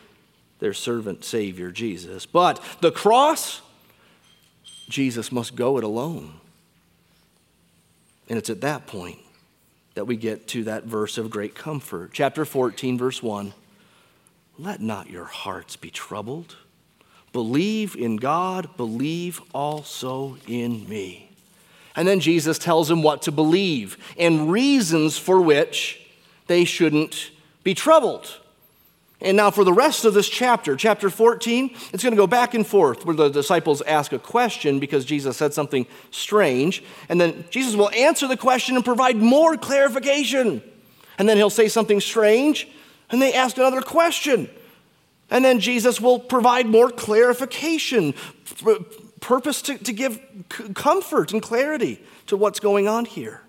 their 0.58 0.72
servant 0.72 1.24
Savior, 1.24 1.70
Jesus. 1.70 2.26
But 2.26 2.62
the 2.80 2.90
cross, 2.90 3.60
Jesus 4.88 5.30
must 5.30 5.54
go 5.54 5.78
it 5.78 5.84
alone. 5.84 6.40
And 8.30 8.38
it's 8.38 8.48
at 8.48 8.60
that 8.62 8.86
point 8.86 9.18
that 9.94 10.06
we 10.06 10.16
get 10.16 10.46
to 10.48 10.64
that 10.64 10.84
verse 10.84 11.18
of 11.18 11.30
great 11.30 11.54
comfort. 11.54 12.12
Chapter 12.12 12.44
14, 12.44 12.96
verse 12.96 13.22
1. 13.22 13.52
Let 14.56 14.80
not 14.80 15.10
your 15.10 15.24
hearts 15.24 15.76
be 15.76 15.90
troubled. 15.90 16.56
Believe 17.32 17.96
in 17.96 18.16
God, 18.16 18.76
believe 18.76 19.40
also 19.52 20.36
in 20.46 20.88
me. 20.88 21.30
And 21.96 22.06
then 22.06 22.20
Jesus 22.20 22.56
tells 22.56 22.86
them 22.86 23.02
what 23.02 23.22
to 23.22 23.32
believe 23.32 23.98
and 24.16 24.50
reasons 24.50 25.18
for 25.18 25.40
which 25.40 26.00
they 26.46 26.64
shouldn't 26.64 27.32
be 27.64 27.74
troubled. 27.74 28.39
And 29.22 29.36
now, 29.36 29.50
for 29.50 29.64
the 29.64 29.72
rest 29.72 30.06
of 30.06 30.14
this 30.14 30.28
chapter, 30.28 30.76
chapter 30.76 31.10
14, 31.10 31.76
it's 31.92 32.02
going 32.02 32.12
to 32.12 32.16
go 32.16 32.26
back 32.26 32.54
and 32.54 32.66
forth 32.66 33.04
where 33.04 33.14
the 33.14 33.28
disciples 33.28 33.82
ask 33.82 34.12
a 34.12 34.18
question 34.18 34.78
because 34.78 35.04
Jesus 35.04 35.36
said 35.36 35.52
something 35.52 35.86
strange. 36.10 36.82
And 37.10 37.20
then 37.20 37.44
Jesus 37.50 37.76
will 37.76 37.90
answer 37.90 38.26
the 38.26 38.36
question 38.36 38.76
and 38.76 38.84
provide 38.84 39.16
more 39.16 39.56
clarification. 39.58 40.62
And 41.18 41.28
then 41.28 41.36
he'll 41.36 41.50
say 41.50 41.68
something 41.68 42.00
strange, 42.00 42.66
and 43.10 43.20
they 43.20 43.34
ask 43.34 43.58
another 43.58 43.82
question. 43.82 44.48
And 45.30 45.44
then 45.44 45.60
Jesus 45.60 46.00
will 46.00 46.18
provide 46.18 46.66
more 46.66 46.90
clarification, 46.90 48.14
purpose 49.20 49.60
to, 49.62 49.76
to 49.76 49.92
give 49.92 50.18
comfort 50.74 51.34
and 51.34 51.42
clarity 51.42 52.02
to 52.28 52.38
what's 52.38 52.58
going 52.58 52.88
on 52.88 53.04
here. 53.04 53.42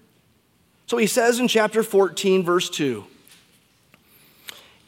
So 0.85 0.97
he 0.97 1.07
says 1.07 1.39
in 1.39 1.47
chapter 1.47 1.81
14, 1.81 2.43
verse 2.43 2.69
2 2.69 3.05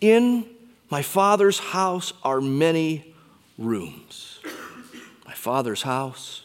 In 0.02 0.46
my 0.94 1.02
father's 1.02 1.58
house 1.58 2.14
are 2.22 2.40
many 2.40 3.16
rooms. 3.58 4.40
My 5.26 5.34
father's 5.34 5.82
house. 5.82 6.44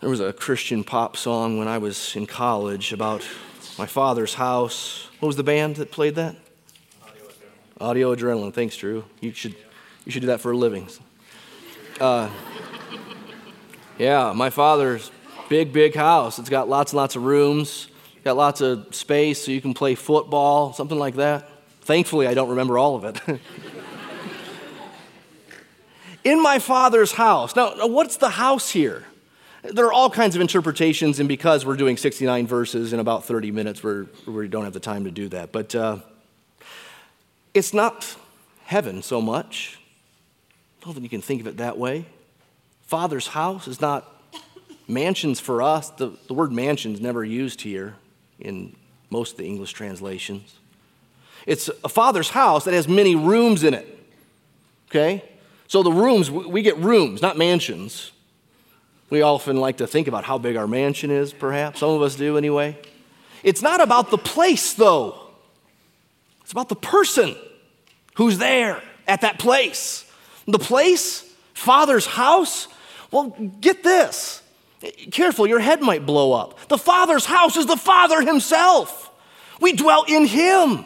There 0.00 0.10
was 0.10 0.18
a 0.18 0.32
Christian 0.32 0.82
pop 0.82 1.16
song 1.16 1.56
when 1.56 1.68
I 1.68 1.78
was 1.78 2.16
in 2.16 2.26
college 2.26 2.92
about 2.92 3.24
my 3.78 3.86
father's 3.86 4.34
house. 4.34 5.06
What 5.20 5.28
was 5.28 5.36
the 5.36 5.44
band 5.44 5.76
that 5.76 5.92
played 5.92 6.16
that? 6.16 6.34
Audio 7.00 7.26
Adrenaline. 7.28 7.80
Audio 7.80 8.16
Adrenaline. 8.16 8.54
Thanks, 8.54 8.76
Drew. 8.76 9.04
You 9.20 9.32
should, 9.34 9.54
you 10.04 10.10
should 10.10 10.22
do 10.22 10.26
that 10.26 10.40
for 10.40 10.50
a 10.50 10.56
living. 10.56 10.88
Uh, 12.00 12.28
yeah, 13.98 14.32
my 14.34 14.50
father's 14.50 15.12
big, 15.48 15.72
big 15.72 15.94
house. 15.94 16.40
It's 16.40 16.50
got 16.50 16.68
lots 16.68 16.90
and 16.90 16.96
lots 16.96 17.14
of 17.14 17.22
rooms, 17.22 17.86
got 18.24 18.36
lots 18.36 18.60
of 18.60 18.92
space 18.92 19.44
so 19.44 19.52
you 19.52 19.60
can 19.60 19.74
play 19.74 19.94
football, 19.94 20.72
something 20.72 20.98
like 20.98 21.14
that. 21.14 21.46
Thankfully, 21.82 22.26
I 22.26 22.34
don't 22.34 22.50
remember 22.50 22.78
all 22.78 22.96
of 22.96 23.04
it. 23.04 23.40
in 26.24 26.42
my 26.42 26.58
father's 26.58 27.12
house. 27.12 27.56
Now, 27.56 27.86
what's 27.86 28.16
the 28.16 28.30
house 28.30 28.70
here? 28.70 29.04
There 29.62 29.86
are 29.86 29.92
all 29.92 30.08
kinds 30.08 30.34
of 30.34 30.40
interpretations, 30.40 31.20
and 31.20 31.28
because 31.28 31.66
we're 31.66 31.76
doing 31.76 31.96
69 31.96 32.46
verses 32.46 32.92
in 32.92 33.00
about 33.00 33.24
30 33.24 33.50
minutes, 33.50 33.82
we're, 33.82 34.06
we 34.26 34.48
don't 34.48 34.64
have 34.64 34.72
the 34.72 34.80
time 34.80 35.04
to 35.04 35.10
do 35.10 35.28
that. 35.28 35.52
But 35.52 35.74
uh, 35.74 35.98
it's 37.52 37.74
not 37.74 38.16
heaven 38.64 39.02
so 39.02 39.20
much. 39.20 39.78
I 40.80 40.84
don't 40.84 40.94
think 40.94 41.04
you 41.04 41.10
can 41.10 41.20
think 41.20 41.42
of 41.42 41.46
it 41.46 41.58
that 41.58 41.76
way. 41.76 42.06
Father's 42.86 43.28
house 43.28 43.68
is 43.68 43.80
not 43.80 44.06
mansions 44.88 45.40
for 45.40 45.62
us. 45.62 45.90
The, 45.90 46.16
the 46.26 46.34
word 46.34 46.52
mansion 46.52 46.94
is 46.94 47.00
never 47.00 47.24
used 47.24 47.60
here 47.60 47.96
in 48.38 48.74
most 49.10 49.32
of 49.32 49.38
the 49.38 49.46
English 49.46 49.72
translations. 49.72 50.59
It's 51.46 51.68
a 51.82 51.88
father's 51.88 52.30
house 52.30 52.64
that 52.64 52.74
has 52.74 52.86
many 52.88 53.14
rooms 53.14 53.64
in 53.64 53.74
it. 53.74 53.98
Okay? 54.88 55.24
So 55.66 55.82
the 55.82 55.92
rooms, 55.92 56.30
we 56.30 56.62
get 56.62 56.76
rooms, 56.78 57.22
not 57.22 57.38
mansions. 57.38 58.12
We 59.08 59.22
often 59.22 59.56
like 59.56 59.78
to 59.78 59.86
think 59.86 60.08
about 60.08 60.24
how 60.24 60.38
big 60.38 60.56
our 60.56 60.66
mansion 60.66 61.10
is, 61.10 61.32
perhaps. 61.32 61.80
Some 61.80 61.90
of 61.90 62.02
us 62.02 62.14
do 62.16 62.36
anyway. 62.36 62.78
It's 63.42 63.62
not 63.62 63.80
about 63.80 64.10
the 64.10 64.18
place, 64.18 64.74
though, 64.74 65.18
it's 66.42 66.52
about 66.52 66.68
the 66.68 66.76
person 66.76 67.36
who's 68.14 68.38
there 68.38 68.82
at 69.06 69.20
that 69.20 69.38
place. 69.38 70.04
The 70.48 70.58
place, 70.58 71.32
Father's 71.54 72.06
house, 72.06 72.66
well, 73.12 73.30
get 73.60 73.84
this. 73.84 74.42
Careful, 75.12 75.46
your 75.46 75.60
head 75.60 75.80
might 75.80 76.04
blow 76.04 76.32
up. 76.32 76.68
The 76.68 76.76
Father's 76.76 77.24
house 77.24 77.56
is 77.56 77.66
the 77.66 77.76
Father 77.76 78.20
Himself. 78.22 79.12
We 79.60 79.74
dwell 79.74 80.04
in 80.08 80.26
Him. 80.26 80.84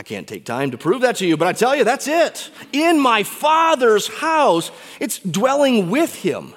I 0.00 0.02
can't 0.02 0.26
take 0.26 0.46
time 0.46 0.70
to 0.70 0.78
prove 0.78 1.02
that 1.02 1.16
to 1.16 1.26
you, 1.26 1.36
but 1.36 1.46
I 1.46 1.52
tell 1.52 1.76
you, 1.76 1.84
that's 1.84 2.08
it. 2.08 2.50
In 2.72 2.98
my 2.98 3.22
Father's 3.22 4.08
house, 4.08 4.70
it's 4.98 5.18
dwelling 5.18 5.90
with 5.90 6.14
Him 6.14 6.54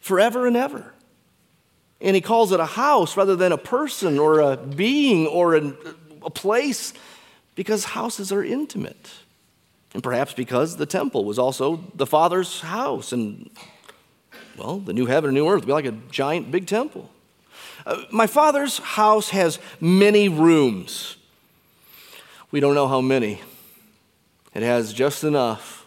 forever 0.00 0.48
and 0.48 0.56
ever. 0.56 0.92
And 2.00 2.16
He 2.16 2.20
calls 2.20 2.50
it 2.50 2.58
a 2.58 2.66
house 2.66 3.16
rather 3.16 3.36
than 3.36 3.52
a 3.52 3.56
person 3.56 4.18
or 4.18 4.40
a 4.40 4.56
being 4.56 5.28
or 5.28 5.54
a, 5.54 5.72
a 6.24 6.30
place 6.30 6.92
because 7.54 7.84
houses 7.84 8.32
are 8.32 8.42
intimate. 8.42 9.08
And 9.94 10.02
perhaps 10.02 10.32
because 10.32 10.78
the 10.78 10.86
temple 10.86 11.24
was 11.24 11.38
also 11.38 11.84
the 11.94 12.06
Father's 12.06 12.60
house. 12.60 13.12
And, 13.12 13.50
well, 14.58 14.80
the 14.80 14.92
new 14.92 15.06
heaven 15.06 15.28
and 15.28 15.36
new 15.36 15.46
earth 15.48 15.60
would 15.60 15.66
be 15.68 15.72
like 15.72 15.84
a 15.84 15.96
giant 16.10 16.50
big 16.50 16.66
temple. 16.66 17.08
Uh, 17.86 18.02
my 18.10 18.26
Father's 18.26 18.78
house 18.78 19.28
has 19.28 19.60
many 19.80 20.28
rooms. 20.28 21.18
We 22.50 22.60
don't 22.60 22.74
know 22.74 22.88
how 22.88 23.00
many. 23.00 23.40
It 24.54 24.62
has 24.62 24.92
just 24.92 25.24
enough. 25.24 25.86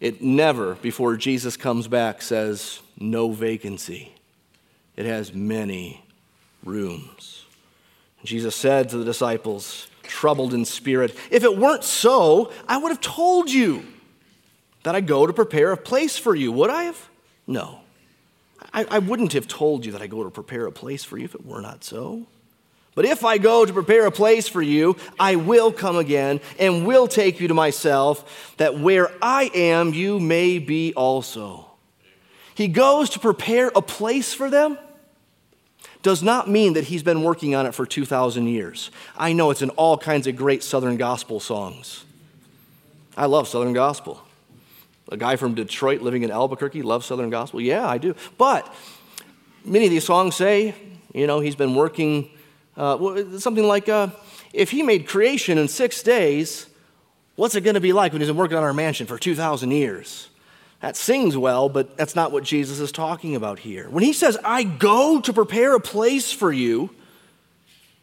It 0.00 0.22
never, 0.22 0.74
before 0.76 1.16
Jesus 1.16 1.56
comes 1.56 1.88
back, 1.88 2.22
says 2.22 2.80
no 2.98 3.32
vacancy. 3.32 4.14
It 4.96 5.06
has 5.06 5.32
many 5.32 6.04
rooms. 6.64 7.44
Jesus 8.24 8.54
said 8.54 8.88
to 8.90 8.98
the 8.98 9.04
disciples, 9.04 9.88
troubled 10.02 10.54
in 10.54 10.64
spirit, 10.64 11.16
If 11.30 11.44
it 11.44 11.56
weren't 11.56 11.84
so, 11.84 12.52
I 12.66 12.78
would 12.78 12.90
have 12.90 13.00
told 13.00 13.50
you 13.50 13.84
that 14.82 14.94
I 14.94 15.00
go 15.00 15.26
to 15.26 15.32
prepare 15.32 15.72
a 15.72 15.76
place 15.76 16.18
for 16.18 16.34
you. 16.34 16.50
Would 16.52 16.70
I 16.70 16.84
have? 16.84 17.08
No. 17.46 17.80
I, 18.72 18.84
I 18.90 18.98
wouldn't 18.98 19.32
have 19.32 19.48
told 19.48 19.86
you 19.86 19.92
that 19.92 20.02
I 20.02 20.06
go 20.06 20.24
to 20.24 20.30
prepare 20.30 20.66
a 20.66 20.72
place 20.72 21.04
for 21.04 21.18
you 21.18 21.24
if 21.24 21.34
it 21.34 21.44
were 21.44 21.60
not 21.60 21.84
so. 21.84 22.26
But 22.98 23.04
if 23.04 23.24
I 23.24 23.38
go 23.38 23.64
to 23.64 23.72
prepare 23.72 24.06
a 24.06 24.10
place 24.10 24.48
for 24.48 24.60
you, 24.60 24.96
I 25.20 25.36
will 25.36 25.70
come 25.70 25.94
again 25.94 26.40
and 26.58 26.84
will 26.84 27.06
take 27.06 27.38
you 27.38 27.46
to 27.46 27.54
myself, 27.54 28.56
that 28.56 28.80
where 28.80 29.08
I 29.22 29.52
am, 29.54 29.94
you 29.94 30.18
may 30.18 30.58
be 30.58 30.92
also. 30.94 31.70
He 32.56 32.66
goes 32.66 33.10
to 33.10 33.20
prepare 33.20 33.70
a 33.76 33.82
place 33.82 34.34
for 34.34 34.50
them 34.50 34.76
does 36.02 36.24
not 36.24 36.50
mean 36.50 36.72
that 36.72 36.86
he's 36.86 37.04
been 37.04 37.22
working 37.22 37.54
on 37.54 37.66
it 37.66 37.72
for 37.76 37.86
2,000 37.86 38.48
years. 38.48 38.90
I 39.16 39.32
know 39.32 39.52
it's 39.52 39.62
in 39.62 39.70
all 39.70 39.96
kinds 39.96 40.26
of 40.26 40.34
great 40.34 40.64
Southern 40.64 40.96
gospel 40.96 41.38
songs. 41.38 42.04
I 43.16 43.26
love 43.26 43.46
Southern 43.46 43.74
gospel. 43.74 44.20
A 45.12 45.16
guy 45.16 45.36
from 45.36 45.54
Detroit 45.54 46.00
living 46.00 46.24
in 46.24 46.32
Albuquerque 46.32 46.82
loves 46.82 47.06
Southern 47.06 47.30
gospel. 47.30 47.60
Yeah, 47.60 47.86
I 47.86 47.98
do. 47.98 48.16
But 48.38 48.74
many 49.64 49.84
of 49.84 49.92
these 49.92 50.04
songs 50.04 50.34
say, 50.34 50.74
you 51.14 51.28
know, 51.28 51.38
he's 51.38 51.54
been 51.54 51.76
working 51.76 52.30
uh, 52.78 53.38
something 53.38 53.64
like, 53.64 53.88
uh, 53.88 54.08
if 54.52 54.70
he 54.70 54.82
made 54.82 55.06
creation 55.06 55.58
in 55.58 55.66
six 55.68 56.02
days, 56.02 56.66
what's 57.34 57.54
it 57.56 57.62
going 57.62 57.74
to 57.74 57.80
be 57.80 57.92
like 57.92 58.12
when 58.12 58.22
he's 58.22 58.28
been 58.28 58.36
working 58.36 58.56
on 58.56 58.62
our 58.62 58.72
mansion 58.72 59.06
for 59.06 59.18
2,000 59.18 59.70
years? 59.72 60.28
That 60.80 60.96
sings 60.96 61.36
well, 61.36 61.68
but 61.68 61.96
that's 61.96 62.14
not 62.14 62.30
what 62.30 62.44
Jesus 62.44 62.78
is 62.78 62.92
talking 62.92 63.34
about 63.34 63.58
here. 63.58 63.90
When 63.90 64.04
he 64.04 64.12
says, 64.12 64.38
I 64.44 64.62
go 64.62 65.20
to 65.20 65.32
prepare 65.32 65.74
a 65.74 65.80
place 65.80 66.30
for 66.30 66.52
you, 66.52 66.90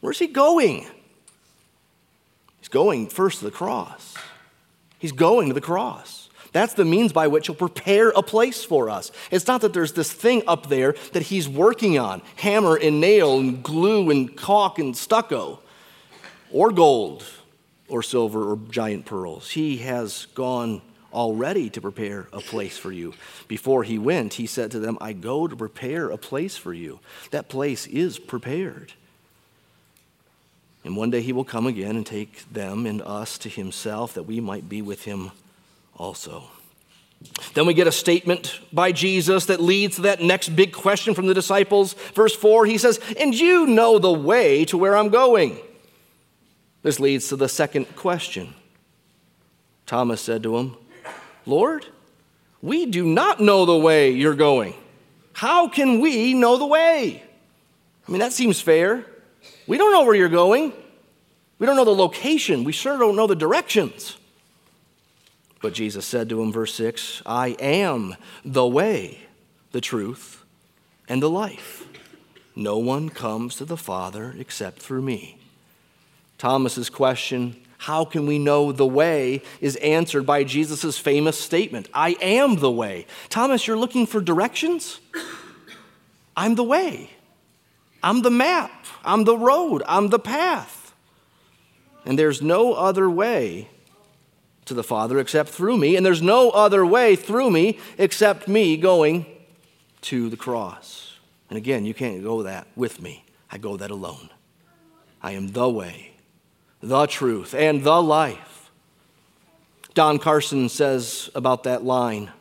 where's 0.01 0.19
he 0.19 0.27
going? 0.27 0.85
He's 2.59 2.67
going 2.67 3.07
first 3.07 3.39
to 3.39 3.45
the 3.45 3.51
cross. 3.51 4.15
He's 4.99 5.13
going 5.13 5.47
to 5.47 5.53
the 5.53 5.61
cross. 5.61 6.24
That's 6.55 6.73
the 6.73 6.85
means 6.85 7.11
by 7.11 7.27
which 7.27 7.47
he'll 7.47 7.55
prepare 7.57 8.11
a 8.11 8.23
place 8.23 8.63
for 8.63 8.89
us. 8.89 9.11
It's 9.29 9.45
not 9.45 9.59
that 9.59 9.73
there's 9.73 9.91
this 9.91 10.09
thing 10.09 10.41
up 10.47 10.69
there 10.69 10.95
that 11.11 11.23
he's 11.23 11.49
working 11.49 11.99
on 11.99 12.21
hammer 12.37 12.77
and 12.77 13.01
nail 13.01 13.39
and 13.39 13.61
glue 13.61 14.09
and 14.09 14.33
caulk 14.37 14.79
and 14.79 14.95
stucco, 14.95 15.59
or 16.53 16.71
gold, 16.71 17.25
or 17.89 18.01
silver, 18.01 18.53
or 18.53 18.57
giant 18.69 19.05
pearls. 19.05 19.49
He 19.49 19.79
has 19.79 20.27
gone 20.27 20.81
already 21.13 21.69
to 21.71 21.81
prepare 21.81 22.29
a 22.31 22.39
place 22.39 22.77
for 22.77 22.93
you. 22.93 23.13
Before 23.49 23.83
he 23.83 23.99
went, 23.99 24.35
he 24.35 24.47
said 24.47 24.71
to 24.71 24.79
them, 24.79 24.97
I 25.01 25.11
go 25.11 25.49
to 25.49 25.57
prepare 25.57 26.09
a 26.09 26.17
place 26.17 26.55
for 26.55 26.73
you. 26.73 27.01
That 27.31 27.49
place 27.49 27.85
is 27.85 28.17
prepared. 28.17 28.93
And 30.85 30.95
one 30.95 31.09
day 31.09 31.21
he 31.21 31.33
will 31.33 31.43
come 31.43 31.67
again 31.67 31.97
and 31.97 32.05
take 32.05 32.49
them 32.49 32.85
and 32.85 33.01
us 33.01 33.37
to 33.39 33.49
himself 33.49 34.13
that 34.13 34.23
we 34.23 34.39
might 34.39 34.69
be 34.69 34.81
with 34.81 35.03
him 35.03 35.31
also. 35.95 36.43
Then 37.53 37.65
we 37.65 37.73
get 37.73 37.87
a 37.87 37.91
statement 37.91 38.59
by 38.71 38.91
Jesus 38.91 39.45
that 39.45 39.61
leads 39.61 39.95
to 39.95 40.03
that 40.03 40.21
next 40.21 40.49
big 40.49 40.73
question 40.73 41.13
from 41.13 41.27
the 41.27 41.33
disciples. 41.33 41.93
Verse 42.13 42.35
4, 42.35 42.65
he 42.65 42.77
says, 42.77 42.99
And 43.17 43.33
you 43.33 43.65
know 43.67 43.99
the 43.99 44.11
way 44.11 44.65
to 44.65 44.77
where 44.77 44.95
I'm 44.95 45.09
going. 45.09 45.57
This 46.83 46.99
leads 46.99 47.29
to 47.29 47.35
the 47.35 47.49
second 47.49 47.95
question. 47.95 48.53
Thomas 49.85 50.21
said 50.21 50.43
to 50.43 50.57
him, 50.57 50.75
Lord, 51.45 51.85
we 52.61 52.85
do 52.85 53.05
not 53.05 53.39
know 53.39 53.65
the 53.65 53.77
way 53.77 54.11
you're 54.11 54.35
going. 54.35 54.75
How 55.33 55.67
can 55.67 55.99
we 55.99 56.33
know 56.33 56.57
the 56.57 56.65
way? 56.65 57.23
I 58.07 58.11
mean, 58.11 58.19
that 58.19 58.33
seems 58.33 58.61
fair. 58.61 59.05
We 59.67 59.77
don't 59.77 59.91
know 59.91 60.03
where 60.03 60.15
you're 60.15 60.29
going. 60.29 60.73
We 61.57 61.65
don't 61.65 61.75
know 61.75 61.85
the 61.85 61.95
location. 61.95 62.63
We 62.63 62.71
sure 62.71 62.97
don't 62.97 63.15
know 63.15 63.27
the 63.27 63.35
directions. 63.35 64.17
But 65.61 65.73
Jesus 65.73 66.05
said 66.05 66.29
to 66.29 66.41
him, 66.41 66.51
verse 66.51 66.73
6, 66.75 67.23
I 67.25 67.49
am 67.59 68.15
the 68.43 68.67
way, 68.67 69.19
the 69.71 69.81
truth, 69.81 70.43
and 71.07 71.21
the 71.21 71.29
life. 71.29 71.87
No 72.55 72.77
one 72.77 73.09
comes 73.09 73.55
to 73.55 73.65
the 73.65 73.77
Father 73.77 74.35
except 74.37 74.79
through 74.79 75.01
me. 75.01 75.37
Thomas's 76.37 76.89
question, 76.89 77.55
how 77.77 78.05
can 78.05 78.25
we 78.25 78.39
know 78.39 78.71
the 78.71 78.85
way, 78.85 79.41
is 79.61 79.75
answered 79.77 80.25
by 80.25 80.43
Jesus' 80.43 80.97
famous 80.97 81.39
statement 81.39 81.89
I 81.93 82.17
am 82.21 82.57
the 82.57 82.71
way. 82.71 83.05
Thomas, 83.29 83.67
you're 83.67 83.77
looking 83.77 84.05
for 84.05 84.21
directions? 84.21 84.99
I'm 86.37 86.55
the 86.55 86.63
way. 86.63 87.09
I'm 88.03 88.21
the 88.21 88.31
map. 88.31 88.71
I'm 89.03 89.23
the 89.23 89.37
road. 89.37 89.83
I'm 89.87 90.09
the 90.09 90.19
path. 90.19 90.93
And 92.05 92.19
there's 92.19 92.41
no 92.41 92.73
other 92.73 93.09
way 93.09 93.69
to 94.65 94.73
the 94.73 94.83
Father 94.83 95.19
except 95.19 95.49
through 95.49 95.77
me, 95.77 95.95
and 95.95 96.05
there's 96.05 96.21
no 96.21 96.49
other 96.49 96.85
way 96.85 97.15
through 97.15 97.51
me 97.51 97.79
except 97.97 98.47
me 98.47 98.77
going 98.77 99.25
to 100.01 100.29
the 100.29 100.37
cross. 100.37 101.17
And 101.49 101.57
again, 101.57 101.85
you 101.85 101.93
can't 101.93 102.23
go 102.23 102.43
that 102.43 102.67
with 102.75 103.01
me. 103.01 103.23
I 103.51 103.57
go 103.57 103.77
that 103.77 103.91
alone. 103.91 104.29
I 105.21 105.31
am 105.31 105.51
the 105.53 105.69
way, 105.69 106.11
the 106.81 107.05
truth, 107.07 107.53
and 107.53 107.83
the 107.83 108.01
life. 108.01 108.69
Don 109.93 110.19
Carson 110.19 110.69
says 110.69 111.29
about 111.33 111.63
that 111.63 111.83
line 111.83 112.31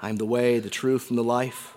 I 0.00 0.10
am 0.10 0.16
the 0.16 0.26
way, 0.26 0.60
the 0.60 0.70
truth, 0.70 1.10
and 1.10 1.18
the 1.18 1.24
life. 1.24 1.76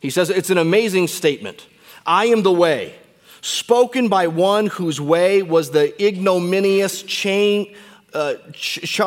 He 0.00 0.10
says 0.10 0.28
it's 0.28 0.50
an 0.50 0.58
amazing 0.58 1.08
statement. 1.08 1.66
I 2.04 2.26
am 2.26 2.42
the 2.42 2.52
way, 2.52 2.96
spoken 3.40 4.08
by 4.08 4.26
one 4.26 4.66
whose 4.66 5.00
way 5.00 5.42
was 5.42 5.70
the 5.70 6.04
ignominious 6.04 7.02
chain, 7.02 7.74
uh, 8.14 8.34
sh- 8.52 9.00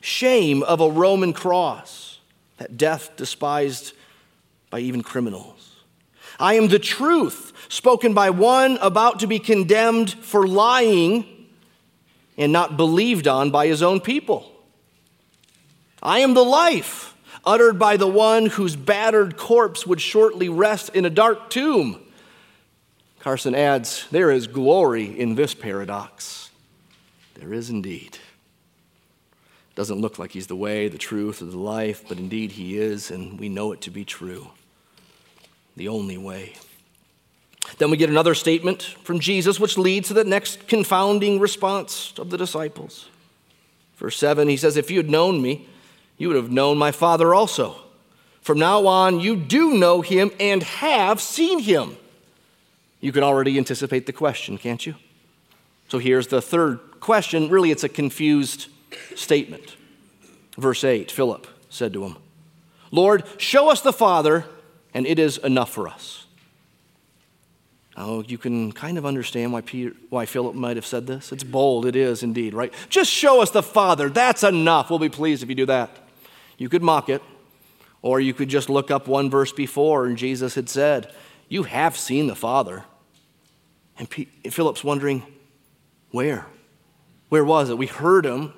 shame 0.00 0.62
of 0.62 0.80
a 0.80 0.90
Roman 0.90 1.32
cross, 1.32 2.18
that 2.58 2.76
death 2.76 3.16
despised 3.16 3.94
by 4.70 4.80
even 4.80 5.02
criminals. 5.02 5.76
I 6.38 6.54
am 6.54 6.68
the 6.68 6.78
truth, 6.78 7.52
spoken 7.68 8.14
by 8.14 8.30
one 8.30 8.78
about 8.80 9.20
to 9.20 9.26
be 9.26 9.38
condemned 9.38 10.10
for 10.10 10.46
lying 10.46 11.26
and 12.36 12.52
not 12.52 12.76
believed 12.76 13.28
on 13.28 13.50
by 13.50 13.66
his 13.66 13.82
own 13.82 14.00
people. 14.00 14.50
I 16.02 16.20
am 16.20 16.34
the 16.34 16.44
life, 16.44 17.14
uttered 17.44 17.78
by 17.78 17.96
the 17.96 18.08
one 18.08 18.46
whose 18.46 18.74
battered 18.74 19.36
corpse 19.36 19.86
would 19.86 20.00
shortly 20.00 20.48
rest 20.48 20.90
in 20.94 21.04
a 21.04 21.10
dark 21.10 21.50
tomb. 21.50 22.00
Carson 23.20 23.54
adds, 23.54 24.08
There 24.10 24.32
is 24.32 24.48
glory 24.48 25.18
in 25.18 25.36
this 25.36 25.54
paradox. 25.54 26.50
There 27.34 27.52
is 27.52 27.70
indeed. 27.70 28.18
Doesn't 29.74 30.00
look 30.00 30.18
like 30.18 30.32
he's 30.32 30.48
the 30.48 30.56
way, 30.56 30.88
the 30.88 30.98
truth, 30.98 31.40
or 31.40 31.46
the 31.46 31.58
life, 31.58 32.04
but 32.08 32.18
indeed 32.18 32.52
he 32.52 32.76
is, 32.76 33.10
and 33.10 33.40
we 33.40 33.48
know 33.48 33.72
it 33.72 33.80
to 33.82 33.90
be 33.90 34.04
true. 34.04 34.48
The 35.76 35.88
only 35.88 36.18
way. 36.18 36.54
Then 37.78 37.90
we 37.90 37.96
get 37.96 38.10
another 38.10 38.34
statement 38.34 38.82
from 38.82 39.20
Jesus, 39.20 39.58
which 39.58 39.78
leads 39.78 40.08
to 40.08 40.14
the 40.14 40.24
next 40.24 40.66
confounding 40.68 41.40
response 41.40 42.12
of 42.18 42.30
the 42.30 42.36
disciples. 42.36 43.08
Verse 43.96 44.18
7, 44.18 44.48
he 44.48 44.56
says, 44.56 44.76
If 44.76 44.90
you 44.90 44.98
had 44.98 45.08
known 45.08 45.40
me, 45.40 45.68
you 46.18 46.28
would 46.28 46.36
have 46.36 46.50
known 46.50 46.76
my 46.76 46.92
Father 46.92 47.34
also. 47.34 47.76
From 48.42 48.58
now 48.58 48.86
on, 48.86 49.20
you 49.20 49.36
do 49.36 49.78
know 49.78 50.00
him 50.00 50.32
and 50.40 50.62
have 50.62 51.20
seen 51.20 51.60
him. 51.60 51.96
You 53.00 53.12
can 53.12 53.22
already 53.22 53.56
anticipate 53.56 54.06
the 54.06 54.12
question, 54.12 54.58
can't 54.58 54.84
you? 54.84 54.96
So 55.88 55.98
here's 55.98 56.26
the 56.26 56.42
third 56.42 56.80
question. 57.00 57.48
Really, 57.48 57.70
it's 57.70 57.84
a 57.84 57.88
confused 57.88 58.68
statement. 59.14 59.76
Verse 60.56 60.84
8 60.84 61.10
Philip 61.10 61.46
said 61.68 61.92
to 61.94 62.04
him, 62.04 62.16
Lord, 62.90 63.24
show 63.38 63.70
us 63.70 63.80
the 63.80 63.92
Father, 63.92 64.44
and 64.92 65.06
it 65.06 65.18
is 65.18 65.38
enough 65.38 65.70
for 65.70 65.88
us. 65.88 66.26
Oh, 67.96 68.22
you 68.22 68.38
can 68.38 68.72
kind 68.72 68.96
of 68.96 69.04
understand 69.04 69.52
why, 69.52 69.60
Peter, 69.60 69.94
why 70.08 70.24
Philip 70.24 70.54
might 70.54 70.76
have 70.76 70.86
said 70.86 71.06
this. 71.06 71.30
It's 71.30 71.44
bold, 71.44 71.84
it 71.84 71.96
is 71.96 72.22
indeed, 72.22 72.54
right? 72.54 72.72
Just 72.88 73.10
show 73.10 73.42
us 73.42 73.50
the 73.50 73.62
Father. 73.62 74.08
That's 74.08 74.42
enough. 74.42 74.88
We'll 74.88 74.98
be 74.98 75.10
pleased 75.10 75.42
if 75.42 75.48
you 75.48 75.54
do 75.54 75.66
that. 75.66 75.90
You 76.56 76.68
could 76.68 76.82
mock 76.82 77.08
it, 77.08 77.22
or 78.00 78.20
you 78.20 78.34
could 78.34 78.48
just 78.48 78.70
look 78.70 78.90
up 78.90 79.08
one 79.08 79.30
verse 79.30 79.52
before, 79.52 80.06
and 80.06 80.16
Jesus 80.16 80.54
had 80.54 80.68
said, 80.68 81.12
You 81.48 81.64
have 81.64 81.96
seen 81.96 82.26
the 82.26 82.34
Father. 82.34 82.84
And 83.98 84.08
Philip's 84.50 84.82
wondering, 84.82 85.22
Where? 86.10 86.46
Where 87.28 87.44
was 87.44 87.68
it? 87.70 87.78
We 87.78 87.86
heard 87.86 88.24
him 88.24 88.52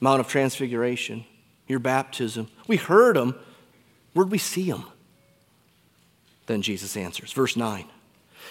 Mount 0.00 0.20
of 0.20 0.28
Transfiguration, 0.28 1.24
your 1.68 1.78
baptism. 1.78 2.48
We 2.66 2.76
heard 2.76 3.16
him. 3.16 3.34
Where'd 4.14 4.30
we 4.30 4.38
see 4.38 4.64
him? 4.64 4.84
Then 6.46 6.62
Jesus 6.62 6.96
answers, 6.96 7.32
verse 7.32 7.56
9 7.56 7.84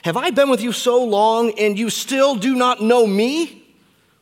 Have 0.03 0.15
I 0.15 0.29
been 0.29 0.49
with 0.49 0.62
you 0.62 0.71
so 0.71 1.03
long 1.03 1.51
and 1.59 1.77
you 1.77 1.89
still 1.89 2.35
do 2.35 2.55
not 2.55 2.81
know 2.81 3.05
me? 3.05 3.65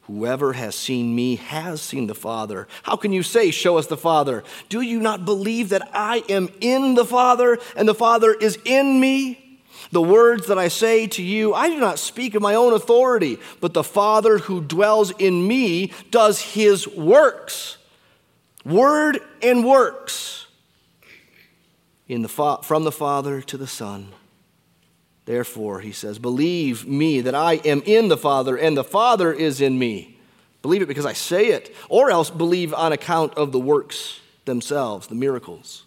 Whoever 0.04 0.54
has 0.54 0.74
seen 0.74 1.14
me 1.14 1.36
has 1.36 1.82
seen 1.82 2.08
the 2.08 2.16
Father. 2.16 2.70
How 2.84 2.96
can 2.96 3.12
you 3.12 3.24
say, 3.24 3.52
Show 3.52 3.78
us 3.78 3.88
the 3.88 3.98
Father? 3.98 4.46
Do 4.70 4.80
you 4.80 5.02
not 5.02 5.26
believe 5.26 5.70
that 5.70 5.88
I 5.94 6.24
am 6.30 6.50
in 6.62 6.96
the 6.96 7.04
Father 7.04 7.60
and 7.76 7.88
the 7.88 7.94
Father 7.94 8.34
is 8.34 8.58
in 8.64 9.02
me? 9.02 9.47
The 9.92 10.02
words 10.02 10.48
that 10.48 10.58
I 10.58 10.68
say 10.68 11.08
to 11.08 11.24
you, 11.24 11.54
I 11.54 11.70
do 11.70 11.80
not 11.80 12.00
speak 12.00 12.36
of 12.36 12.42
my 12.42 12.56
own 12.56 12.74
authority, 12.74 13.40
but 13.62 13.74
the 13.74 13.84
Father 13.84 14.38
who 14.40 14.62
dwells 14.62 15.12
in 15.12 15.48
me 15.48 15.94
does 16.12 16.42
his 16.42 16.88
works. 16.88 17.78
Word 18.66 19.20
and 19.42 19.66
works 19.66 20.48
in 22.08 22.22
the 22.22 22.28
fa- 22.28 22.60
from 22.64 22.84
the 22.84 22.92
Father 22.92 23.42
to 23.42 23.58
the 23.58 23.68
Son. 23.68 24.10
Therefore, 25.26 25.82
he 25.82 25.92
says, 25.92 26.20
Believe 26.20 26.88
me 26.88 27.22
that 27.22 27.36
I 27.36 27.56
am 27.56 27.82
in 27.86 28.08
the 28.08 28.18
Father 28.18 28.58
and 28.58 28.78
the 28.78 28.84
Father 28.84 29.32
is 29.32 29.62
in 29.62 29.78
me. 29.78 30.18
Believe 30.62 30.82
it 30.82 30.88
because 30.88 31.06
I 31.06 31.14
say 31.14 31.48
it, 31.48 31.74
or 31.88 32.10
else 32.10 32.30
believe 32.30 32.74
on 32.74 32.92
account 32.92 33.34
of 33.36 33.52
the 33.52 33.60
works 33.60 34.20
themselves, 34.46 35.08
the 35.08 35.16
miracles. 35.16 35.84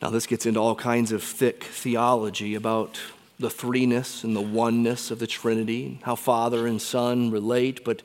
Now, 0.00 0.10
this 0.10 0.26
gets 0.26 0.46
into 0.46 0.60
all 0.60 0.76
kinds 0.76 1.10
of 1.10 1.24
thick 1.24 1.64
theology 1.64 2.54
about 2.54 3.00
the 3.40 3.48
threeness 3.48 4.22
and 4.22 4.34
the 4.34 4.40
oneness 4.40 5.10
of 5.10 5.18
the 5.18 5.26
Trinity, 5.26 5.98
how 6.02 6.14
Father 6.14 6.66
and 6.66 6.80
Son 6.80 7.30
relate, 7.30 7.84
but, 7.84 8.02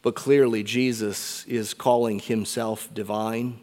but 0.00 0.14
clearly 0.14 0.62
Jesus 0.62 1.44
is 1.46 1.74
calling 1.74 2.18
himself 2.18 2.88
divine, 2.94 3.60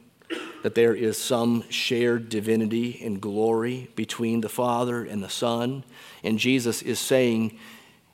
that 0.62 0.76
there 0.76 0.94
is 0.94 1.18
some 1.18 1.64
shared 1.70 2.30
divinity 2.30 3.02
and 3.04 3.20
glory 3.20 3.90
between 3.96 4.42
the 4.42 4.50
Father 4.50 5.04
and 5.04 5.24
the 5.24 5.30
Son. 5.30 5.84
And 6.24 6.38
Jesus 6.38 6.84
is 6.84 7.00
saying, 7.00 7.58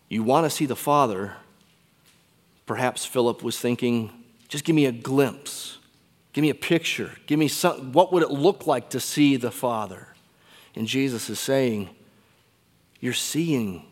You 0.08 0.24
want 0.24 0.46
to 0.46 0.50
see 0.50 0.66
the 0.66 0.76
Father? 0.78 1.34
Perhaps 2.66 3.06
Philip 3.06 3.44
was 3.44 3.60
thinking, 3.60 4.12
Just 4.48 4.64
give 4.64 4.76
me 4.76 4.86
a 4.86 4.94
glimpse 4.94 5.78
Give 6.36 6.42
me 6.42 6.50
a 6.50 6.54
picture. 6.54 7.12
Give 7.28 7.40
me 7.40 7.48
some, 7.48 7.94
what 7.94 8.12
would 8.12 8.22
it 8.22 8.30
look 8.30 8.68
like 8.68 8.90
to 8.90 9.00
see 9.00 9.38
the 9.38 9.52
Father? 9.52 10.10
And 10.76 10.86
Jesus 10.86 11.30
is 11.30 11.40
saying, 11.40 11.90
You're 13.00 13.14
seeing 13.14 13.86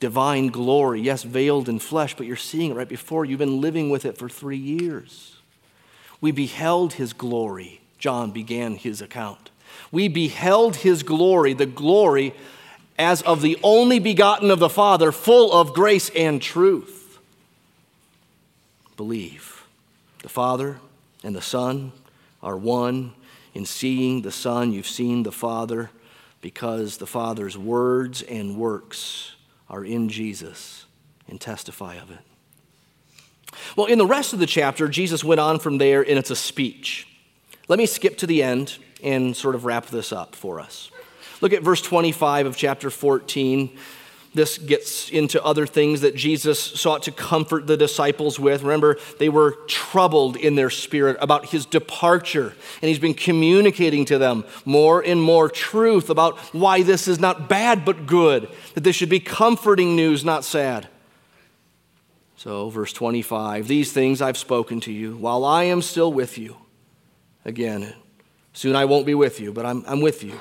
divine 0.00 0.46
glory, 0.46 1.02
yes, 1.02 1.24
veiled 1.24 1.68
in 1.68 1.78
flesh, 1.78 2.16
but 2.16 2.26
you're 2.26 2.36
seeing 2.36 2.70
it 2.70 2.74
right 2.74 2.88
before 2.88 3.26
you. 3.26 3.32
You've 3.32 3.40
been 3.40 3.60
living 3.60 3.90
with 3.90 4.06
it 4.06 4.16
for 4.16 4.30
three 4.30 4.56
years. 4.56 5.36
We 6.22 6.30
beheld 6.30 6.94
his 6.94 7.12
glory, 7.12 7.82
John 7.98 8.30
began 8.30 8.76
his 8.76 9.02
account. 9.02 9.50
We 9.92 10.08
beheld 10.08 10.76
his 10.76 11.02
glory, 11.02 11.52
the 11.52 11.66
glory 11.66 12.32
as 12.98 13.20
of 13.20 13.42
the 13.42 13.58
only 13.62 13.98
begotten 13.98 14.50
of 14.50 14.58
the 14.58 14.70
Father, 14.70 15.12
full 15.12 15.52
of 15.52 15.74
grace 15.74 16.08
and 16.16 16.40
truth. 16.40 17.18
Believe. 18.96 19.66
The 20.22 20.30
Father, 20.30 20.78
and 21.22 21.34
the 21.34 21.42
Son 21.42 21.92
are 22.42 22.56
one. 22.56 23.12
In 23.54 23.64
seeing 23.64 24.22
the 24.22 24.30
Son, 24.30 24.72
you've 24.72 24.86
seen 24.86 25.22
the 25.22 25.32
Father 25.32 25.90
because 26.40 26.98
the 26.98 27.06
Father's 27.06 27.58
words 27.58 28.22
and 28.22 28.56
works 28.56 29.34
are 29.68 29.84
in 29.84 30.08
Jesus 30.08 30.86
and 31.28 31.40
testify 31.40 31.96
of 31.96 32.10
it. 32.10 32.18
Well, 33.76 33.86
in 33.86 33.98
the 33.98 34.06
rest 34.06 34.32
of 34.32 34.38
the 34.38 34.46
chapter, 34.46 34.88
Jesus 34.88 35.24
went 35.24 35.40
on 35.40 35.58
from 35.58 35.78
there, 35.78 36.02
and 36.02 36.18
it's 36.18 36.30
a 36.30 36.36
speech. 36.36 37.08
Let 37.66 37.78
me 37.78 37.86
skip 37.86 38.18
to 38.18 38.26
the 38.26 38.42
end 38.42 38.78
and 39.02 39.36
sort 39.36 39.54
of 39.54 39.64
wrap 39.64 39.86
this 39.86 40.12
up 40.12 40.34
for 40.34 40.60
us. 40.60 40.90
Look 41.40 41.52
at 41.52 41.62
verse 41.62 41.82
25 41.82 42.46
of 42.46 42.56
chapter 42.56 42.90
14. 42.90 43.76
This 44.34 44.58
gets 44.58 45.08
into 45.08 45.42
other 45.42 45.66
things 45.66 46.02
that 46.02 46.14
Jesus 46.14 46.60
sought 46.60 47.02
to 47.04 47.12
comfort 47.12 47.66
the 47.66 47.76
disciples 47.76 48.38
with. 48.38 48.62
Remember, 48.62 48.98
they 49.18 49.28
were 49.28 49.52
troubled 49.66 50.36
in 50.36 50.54
their 50.54 50.70
spirit 50.70 51.16
about 51.20 51.46
his 51.46 51.64
departure, 51.66 52.54
and 52.82 52.88
he's 52.88 52.98
been 52.98 53.14
communicating 53.14 54.04
to 54.06 54.18
them 54.18 54.44
more 54.64 55.00
and 55.00 55.22
more 55.22 55.48
truth 55.48 56.10
about 56.10 56.38
why 56.54 56.82
this 56.82 57.08
is 57.08 57.18
not 57.18 57.48
bad 57.48 57.84
but 57.84 58.06
good, 58.06 58.48
that 58.74 58.84
this 58.84 58.94
should 58.94 59.08
be 59.08 59.20
comforting 59.20 59.96
news, 59.96 60.24
not 60.24 60.44
sad. 60.44 60.88
So, 62.36 62.68
verse 62.70 62.92
25 62.92 63.66
These 63.66 63.92
things 63.92 64.22
I've 64.22 64.38
spoken 64.38 64.80
to 64.82 64.92
you 64.92 65.16
while 65.16 65.44
I 65.44 65.64
am 65.64 65.82
still 65.82 66.12
with 66.12 66.38
you. 66.38 66.56
Again, 67.44 67.94
Soon 68.58 68.74
I 68.74 68.86
won't 68.86 69.06
be 69.06 69.14
with 69.14 69.38
you, 69.38 69.52
but 69.52 69.64
I'm, 69.64 69.84
I'm 69.86 70.00
with 70.00 70.24
you. 70.24 70.36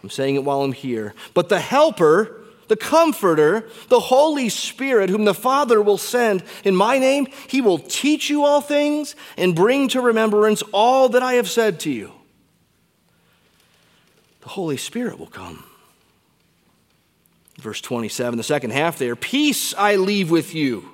I'm 0.00 0.10
saying 0.10 0.36
it 0.36 0.44
while 0.44 0.62
I'm 0.62 0.72
here. 0.72 1.12
But 1.34 1.48
the 1.48 1.58
Helper, 1.58 2.41
the 2.68 2.76
Comforter, 2.76 3.68
the 3.88 4.00
Holy 4.00 4.48
Spirit, 4.48 5.10
whom 5.10 5.24
the 5.24 5.34
Father 5.34 5.80
will 5.82 5.98
send 5.98 6.42
in 6.64 6.74
my 6.74 6.98
name, 6.98 7.26
he 7.48 7.60
will 7.60 7.78
teach 7.78 8.30
you 8.30 8.44
all 8.44 8.60
things 8.60 9.14
and 9.36 9.54
bring 9.54 9.88
to 9.88 10.00
remembrance 10.00 10.62
all 10.72 11.08
that 11.10 11.22
I 11.22 11.34
have 11.34 11.48
said 11.48 11.80
to 11.80 11.90
you. 11.90 12.12
The 14.42 14.48
Holy 14.48 14.76
Spirit 14.76 15.18
will 15.18 15.26
come. 15.26 15.64
Verse 17.58 17.80
27, 17.80 18.36
the 18.36 18.42
second 18.42 18.72
half 18.72 18.98
there 18.98 19.14
Peace 19.14 19.74
I 19.74 19.96
leave 19.96 20.30
with 20.30 20.54
you. 20.54 20.88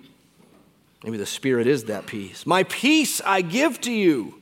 Maybe 1.04 1.16
the 1.16 1.26
Spirit 1.26 1.66
is 1.66 1.84
that 1.84 2.06
peace. 2.06 2.44
My 2.44 2.64
peace 2.64 3.20
I 3.24 3.40
give 3.42 3.80
to 3.82 3.92
you. 3.92 4.34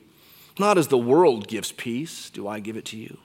Not 0.59 0.77
as 0.77 0.87
the 0.87 0.97
world 0.97 1.47
gives 1.47 1.71
peace, 1.71 2.31
do 2.31 2.47
I 2.47 2.59
give 2.59 2.77
it 2.77 2.85
to 2.85 2.97
you. 2.97 3.19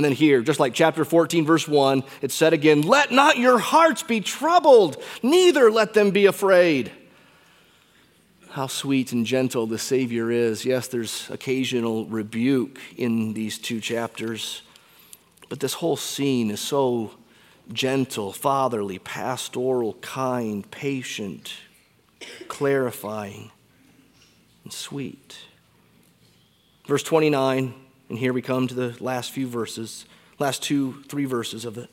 And 0.00 0.04
then 0.06 0.12
here, 0.12 0.40
just 0.40 0.58
like 0.58 0.72
chapter 0.72 1.04
14, 1.04 1.44
verse 1.44 1.68
1, 1.68 2.04
it 2.22 2.32
said 2.32 2.54
again, 2.54 2.80
Let 2.80 3.12
not 3.12 3.36
your 3.36 3.58
hearts 3.58 4.02
be 4.02 4.22
troubled, 4.22 4.96
neither 5.22 5.70
let 5.70 5.92
them 5.92 6.10
be 6.10 6.24
afraid. 6.24 6.90
How 8.48 8.66
sweet 8.66 9.12
and 9.12 9.26
gentle 9.26 9.66
the 9.66 9.76
Savior 9.76 10.30
is. 10.30 10.64
Yes, 10.64 10.88
there's 10.88 11.28
occasional 11.28 12.06
rebuke 12.06 12.78
in 12.96 13.34
these 13.34 13.58
two 13.58 13.78
chapters, 13.78 14.62
but 15.50 15.60
this 15.60 15.74
whole 15.74 15.98
scene 15.98 16.50
is 16.50 16.60
so 16.60 17.10
gentle, 17.70 18.32
fatherly, 18.32 18.98
pastoral, 18.98 19.92
kind, 20.00 20.70
patient, 20.70 21.52
clarifying, 22.48 23.50
and 24.64 24.72
sweet. 24.72 25.36
Verse 26.86 27.02
29, 27.02 27.74
and 28.10 28.18
here 28.18 28.32
we 28.32 28.42
come 28.42 28.66
to 28.66 28.74
the 28.74 28.96
last 29.02 29.30
few 29.30 29.46
verses, 29.46 30.04
last 30.40 30.64
two, 30.64 31.02
three 31.04 31.26
verses 31.26 31.64
of 31.64 31.76
the, 31.76 31.88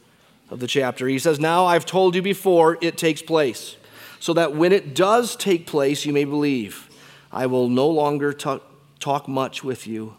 of 0.50 0.60
the 0.60 0.66
chapter. 0.66 1.08
He 1.08 1.20
says, 1.20 1.40
Now 1.40 1.68
I've 1.68 1.86
told 1.86 2.16
you 2.16 2.24
before 2.24 2.80
it 2.82 2.98
takes 2.98 3.22
place, 3.22 3.78
so 4.20 4.34
that 4.34 4.56
when 4.56 4.74
it 4.74 4.96
does 4.96 5.36
take 5.36 5.68
place, 5.68 6.06
you 6.06 6.12
may 6.12 6.26
believe. 6.26 6.90
I 7.32 7.46
will 7.46 7.70
no 7.70 7.88
longer 7.88 8.34
talk, 8.34 8.64
talk 9.00 9.28
much 9.28 9.64
with 9.64 9.86
you, 9.86 10.18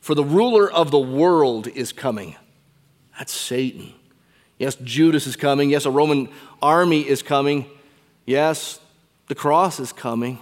for 0.00 0.16
the 0.16 0.24
ruler 0.24 0.70
of 0.70 0.90
the 0.90 0.98
world 0.98 1.68
is 1.68 1.92
coming. 1.92 2.34
That's 3.16 3.32
Satan. 3.32 3.94
Yes, 4.58 4.74
Judas 4.82 5.28
is 5.28 5.36
coming. 5.36 5.70
Yes, 5.70 5.84
a 5.84 5.90
Roman 5.90 6.30
army 6.60 7.08
is 7.08 7.22
coming. 7.22 7.66
Yes, 8.26 8.80
the 9.28 9.36
cross 9.36 9.78
is 9.78 9.92
coming. 9.92 10.40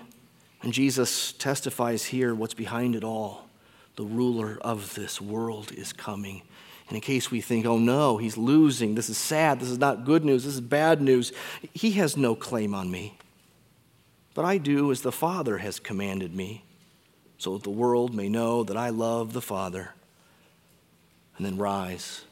And 0.63 0.73
Jesus 0.73 1.33
testifies 1.33 2.07
here 2.07 2.35
what's 2.35 2.55
behind 2.55 2.97
it 2.97 3.05
all. 3.05 3.46
The 3.97 4.05
ruler 4.05 4.59
of 4.61 4.95
this 4.95 5.21
world 5.21 5.73
is 5.73 5.93
coming. 5.93 6.43
And 6.89 6.97
in 6.97 7.01
case 7.01 7.31
we 7.31 7.41
think, 7.41 7.67
oh 7.67 7.79
no, 7.79 8.17
he's 8.17 8.37
losing, 8.37 8.95
this 8.95 9.11
is 9.11 9.19
sad, 9.19 9.59
this 9.59 9.71
is 9.71 9.79
not 9.79 10.05
good 10.05 10.25
news, 10.25 10.45
this 10.45 10.55
is 10.55 10.61
bad 10.61 11.03
news, 11.03 11.33
he 11.75 11.93
has 11.93 12.17
no 12.17 12.35
claim 12.35 12.75
on 12.75 12.91
me. 12.91 13.19
But 14.35 14.45
I 14.45 14.59
do 14.59 14.93
as 14.93 15.01
the 15.01 15.11
Father 15.11 15.59
has 15.59 15.81
commanded 15.81 16.35
me, 16.35 16.65
so 17.39 17.55
that 17.55 17.65
the 17.65 17.71
world 17.71 18.15
may 18.15 18.29
know 18.29 18.63
that 18.63 18.77
I 18.77 18.91
love 18.91 19.33
the 19.33 19.43
Father. 19.43 19.95
And 21.37 21.45
then 21.45 21.57
rise 21.57 22.23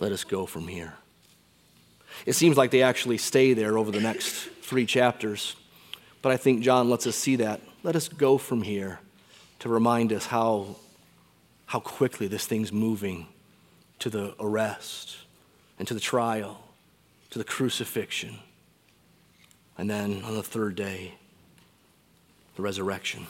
let 0.00 0.12
us 0.12 0.24
go 0.24 0.46
from 0.46 0.68
here. 0.68 0.94
It 2.26 2.34
seems 2.34 2.56
like 2.56 2.70
they 2.70 2.82
actually 2.82 3.18
stay 3.18 3.54
there 3.54 3.78
over 3.78 3.90
the 3.90 4.00
next 4.00 4.32
three 4.62 4.86
chapters, 4.86 5.56
but 6.22 6.32
I 6.32 6.36
think 6.36 6.62
John 6.62 6.90
lets 6.90 7.06
us 7.06 7.16
see 7.16 7.36
that. 7.36 7.60
Let 7.82 7.96
us 7.96 8.08
go 8.08 8.38
from 8.38 8.62
here 8.62 9.00
to 9.64 9.70
remind 9.70 10.12
us 10.12 10.26
how, 10.26 10.76
how 11.64 11.80
quickly 11.80 12.26
this 12.26 12.44
thing's 12.44 12.70
moving 12.70 13.26
to 13.98 14.10
the 14.10 14.34
arrest 14.38 15.16
and 15.78 15.88
to 15.88 15.94
the 15.94 16.00
trial, 16.00 16.62
to 17.30 17.38
the 17.38 17.46
crucifixion, 17.46 18.40
and 19.78 19.88
then 19.88 20.22
on 20.22 20.34
the 20.34 20.42
third 20.42 20.76
day, 20.76 21.14
the 22.56 22.62
resurrection. 22.62 23.26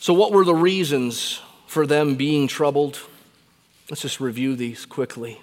So, 0.00 0.12
what 0.12 0.32
were 0.32 0.44
the 0.44 0.54
reasons 0.54 1.40
for 1.66 1.86
them 1.86 2.14
being 2.16 2.46
troubled? 2.46 3.00
Let's 3.88 4.02
just 4.02 4.20
review 4.20 4.54
these 4.54 4.84
quickly. 4.84 5.40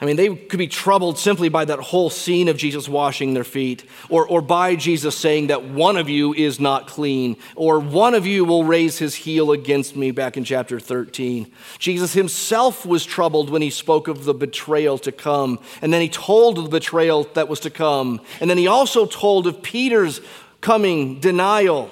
I 0.00 0.06
mean, 0.06 0.16
they 0.16 0.34
could 0.34 0.58
be 0.58 0.66
troubled 0.66 1.18
simply 1.18 1.48
by 1.48 1.64
that 1.66 1.78
whole 1.78 2.10
scene 2.10 2.48
of 2.48 2.56
Jesus 2.56 2.88
washing 2.88 3.32
their 3.32 3.44
feet, 3.44 3.88
or, 4.08 4.26
or 4.26 4.42
by 4.42 4.74
Jesus 4.74 5.16
saying 5.16 5.46
that 5.46 5.64
one 5.64 5.96
of 5.96 6.08
you 6.08 6.34
is 6.34 6.58
not 6.58 6.88
clean, 6.88 7.36
or 7.54 7.78
one 7.78 8.14
of 8.14 8.26
you 8.26 8.44
will 8.44 8.64
raise 8.64 8.98
his 8.98 9.14
heel 9.14 9.52
against 9.52 9.94
me, 9.94 10.10
back 10.10 10.36
in 10.36 10.42
chapter 10.42 10.80
13. 10.80 11.50
Jesus 11.78 12.12
himself 12.12 12.84
was 12.84 13.04
troubled 13.04 13.50
when 13.50 13.62
he 13.62 13.70
spoke 13.70 14.08
of 14.08 14.24
the 14.24 14.34
betrayal 14.34 14.98
to 14.98 15.12
come, 15.12 15.60
and 15.80 15.92
then 15.92 16.00
he 16.00 16.08
told 16.08 16.58
of 16.58 16.64
the 16.64 16.70
betrayal 16.70 17.22
that 17.34 17.48
was 17.48 17.60
to 17.60 17.70
come, 17.70 18.20
and 18.40 18.50
then 18.50 18.58
he 18.58 18.66
also 18.66 19.06
told 19.06 19.46
of 19.46 19.62
Peter's 19.62 20.20
coming 20.60 21.20
denial. 21.20 21.88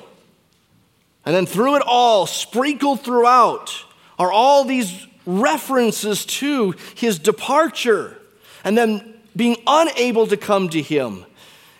And 1.24 1.36
then 1.36 1.46
through 1.46 1.76
it 1.76 1.82
all, 1.86 2.26
sprinkled 2.26 3.02
throughout, 3.02 3.84
are 4.18 4.32
all 4.32 4.64
these 4.64 5.06
references 5.26 6.24
to 6.26 6.74
his 6.94 7.18
departure 7.18 8.16
and 8.64 8.76
then 8.76 9.14
being 9.34 9.56
unable 9.66 10.26
to 10.26 10.36
come 10.36 10.68
to 10.68 10.82
him 10.82 11.24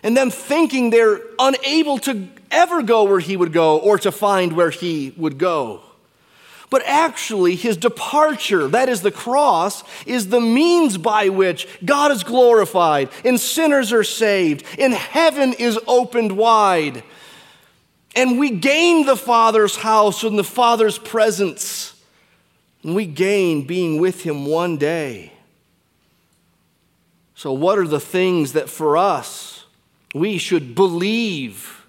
and 0.03 0.17
them 0.17 0.29
thinking 0.29 0.89
they're 0.89 1.21
unable 1.39 1.97
to 1.99 2.27
ever 2.51 2.83
go 2.83 3.03
where 3.03 3.19
he 3.19 3.37
would 3.37 3.53
go 3.53 3.79
or 3.79 3.97
to 3.97 4.11
find 4.11 4.53
where 4.53 4.69
he 4.69 5.13
would 5.17 5.37
go. 5.37 5.81
But 6.69 6.83
actually, 6.85 7.55
his 7.55 7.77
departure, 7.77 8.67
that 8.67 8.89
is 8.89 9.01
the 9.01 9.11
cross, 9.11 9.83
is 10.07 10.29
the 10.29 10.41
means 10.41 10.97
by 10.97 11.29
which 11.29 11.67
God 11.85 12.11
is 12.11 12.23
glorified 12.23 13.09
and 13.23 13.39
sinners 13.39 13.93
are 13.93 14.03
saved 14.03 14.65
and 14.79 14.93
heaven 14.93 15.53
is 15.53 15.79
opened 15.87 16.35
wide. 16.35 17.03
And 18.15 18.39
we 18.39 18.49
gain 18.49 19.05
the 19.05 19.15
Father's 19.15 19.75
house 19.75 20.23
and 20.23 20.37
the 20.37 20.43
Father's 20.43 20.97
presence. 20.97 21.92
And 22.83 22.95
we 22.95 23.05
gain 23.05 23.65
being 23.65 23.99
with 23.99 24.23
Him 24.23 24.45
one 24.45 24.77
day. 24.77 25.31
So, 27.35 27.51
what 27.53 27.79
are 27.79 27.87
the 27.87 27.99
things 27.99 28.53
that 28.53 28.69
for 28.69 28.97
us 28.97 29.65
we 30.13 30.37
should 30.37 30.75
believe 30.75 31.85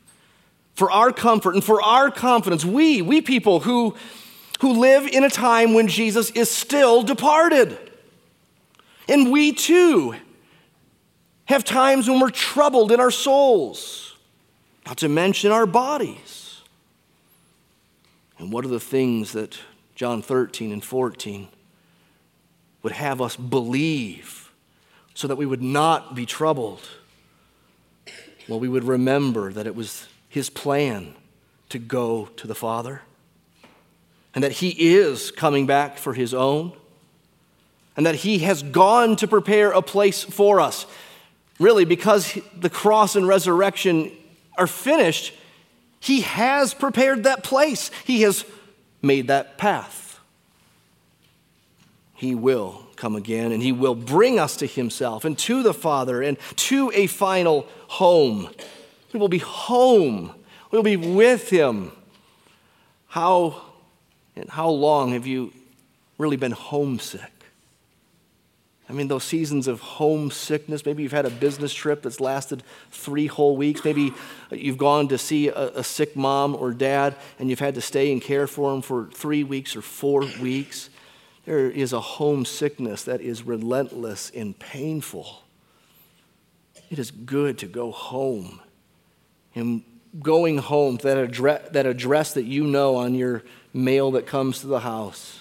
for 0.75 0.91
our 0.91 1.13
comfort 1.13 1.55
and 1.55 1.63
for 1.63 1.83
our 1.83 2.11
confidence? 2.11 2.65
We, 2.65 3.03
we 3.03 3.21
people 3.21 3.61
who, 3.61 3.95
who 4.61 4.81
live 4.81 5.07
in 5.07 5.25
a 5.25 5.31
time 5.31 5.75
when 5.75 5.89
Jesus 5.89 6.31
is 6.31 6.51
still 6.51 7.03
departed. 7.03 7.79
And 9.09 9.31
we 9.31 9.53
too 9.53 10.15
have 11.47 11.63
times 11.63 12.09
when 12.09 12.21
we're 12.21 12.31
troubled 12.31 12.91
in 12.91 13.01
our 13.01 13.11
souls, 13.11 14.17
not 14.87 14.97
to 14.99 15.09
mention 15.09 15.53
our 15.53 15.67
bodies. 15.67 16.63
And 18.39 18.51
what 18.51 18.65
are 18.65 18.69
the 18.69 18.81
things 18.81 19.33
that 19.33 19.59
John 19.95 20.23
13 20.23 20.73
and 20.73 20.85
14, 20.85 21.49
would 22.83 22.93
have 22.93 23.21
us 23.21 23.37
believe 23.37 24.53
so 25.15 25.29
that 25.29 25.37
we 25.37 25.47
would 25.47 25.63
not 25.63 26.15
be 26.15 26.27
troubled. 26.27 26.81
Well, 28.49 28.61
we 28.61 28.69
would 28.69 28.85
remember 28.85 29.53
that 29.53 29.67
it 29.67 29.75
was 29.75 30.07
his 30.29 30.51
plan 30.51 31.15
to 31.71 31.79
go 31.79 32.27
to 32.37 32.47
the 32.47 32.55
Father 32.55 33.03
and 34.35 34.43
that 34.43 34.53
he 34.53 34.71
is 34.97 35.31
coming 35.31 35.67
back 35.67 35.97
for 35.97 36.13
his 36.13 36.35
own 36.35 36.73
and 37.97 38.05
that 38.05 38.17
he 38.17 38.41
has 38.41 38.63
gone 38.63 39.17
to 39.17 39.29
prepare 39.29 39.71
a 39.71 39.81
place 39.81 40.25
for 40.25 40.61
us. 40.61 40.87
Really, 41.61 41.85
because 41.85 42.37
the 42.59 42.69
cross 42.69 43.15
and 43.15 43.29
resurrection 43.29 44.11
are 44.59 44.67
finished, 44.67 45.33
he 46.01 46.23
has 46.23 46.75
prepared 46.75 47.25
that 47.25 47.45
place. 47.45 47.93
He 48.05 48.23
has 48.23 48.45
made 49.05 49.29
that 49.29 49.59
path. 49.59 50.19
He 52.15 52.35
will 52.35 52.87
come 52.97 53.17
again 53.17 53.53
and 53.53 53.63
he 53.63 53.73
will 53.73 53.95
bring 53.95 54.39
us 54.39 54.57
to 54.57 54.67
himself 54.67 55.25
and 55.25 55.37
to 55.39 55.63
the 55.63 55.75
Father 55.75 56.23
and 56.23 56.39
to 56.57 56.91
a 56.95 57.07
final 57.07 57.67
home. 57.89 58.49
We 59.13 59.21
will 59.21 59.29
be 59.29 59.39
home. 59.39 60.35
We'll 60.71 60.83
be 60.83 60.97
with 60.97 61.51
him. 61.51 61.93
How 63.09 63.63
and 64.37 64.49
how 64.49 64.71
long 64.71 65.13
have 65.13 65.27
you 65.27 65.53
really 66.19 66.37
been 66.37 66.53
homesick? 66.53 67.34
I 68.89 68.93
mean, 68.93 69.09
those 69.09 69.25
seasons 69.25 69.67
of 69.67 69.81
homesickness, 69.81 70.85
maybe 70.85 71.03
you've 71.03 71.13
had 71.13 71.25
a 71.25 71.31
business 71.31 71.73
trip 71.73 72.03
that's 72.03 72.21
lasted 72.21 72.63
three 72.91 73.27
whole 73.27 73.57
weeks. 73.57 73.83
Maybe 73.83 74.13
you've 74.51 74.77
gone 74.77 75.09
to 75.09 75.17
see 75.17 75.49
a, 75.49 75.69
a, 75.69 75.85
sick 75.85 76.15
mom 76.15 76.55
or 76.55 76.73
dad 76.73 77.17
and 77.39 77.49
you've 77.49 77.61
had 77.61 77.75
to 77.77 77.81
stay 77.81 78.13
and 78.13 78.21
care 78.21 78.47
for 78.47 78.71
them 78.71 78.83
for 78.83 79.07
three 79.07 79.43
weeks 79.43 79.75
or 79.75 79.81
four 79.81 80.27
weeks. 80.41 80.91
There 81.47 81.71
is 81.71 81.95
a 81.95 82.01
homesickness 82.01 83.05
that 83.05 83.23
is 83.23 83.43
relentless 83.43 84.31
and 84.35 84.59
painful. 84.59 85.43
It 86.91 86.99
is 86.99 87.11
good 87.11 87.59
to 87.59 87.67
go 87.67 87.91
home 87.91 88.61
and 89.55 89.83
going 90.21 90.59
home, 90.59 90.97
that 90.99 91.17
address, 91.17 91.71
that 91.71 91.87
address 91.87 92.35
that 92.35 92.45
you 92.45 92.65
know 92.65 92.97
on 92.97 93.15
your 93.15 93.43
mail 93.73 94.13
that 94.13 94.27
comes 94.27 94.61
to 94.61 94.67
the 94.67 94.81
house. 94.81 95.41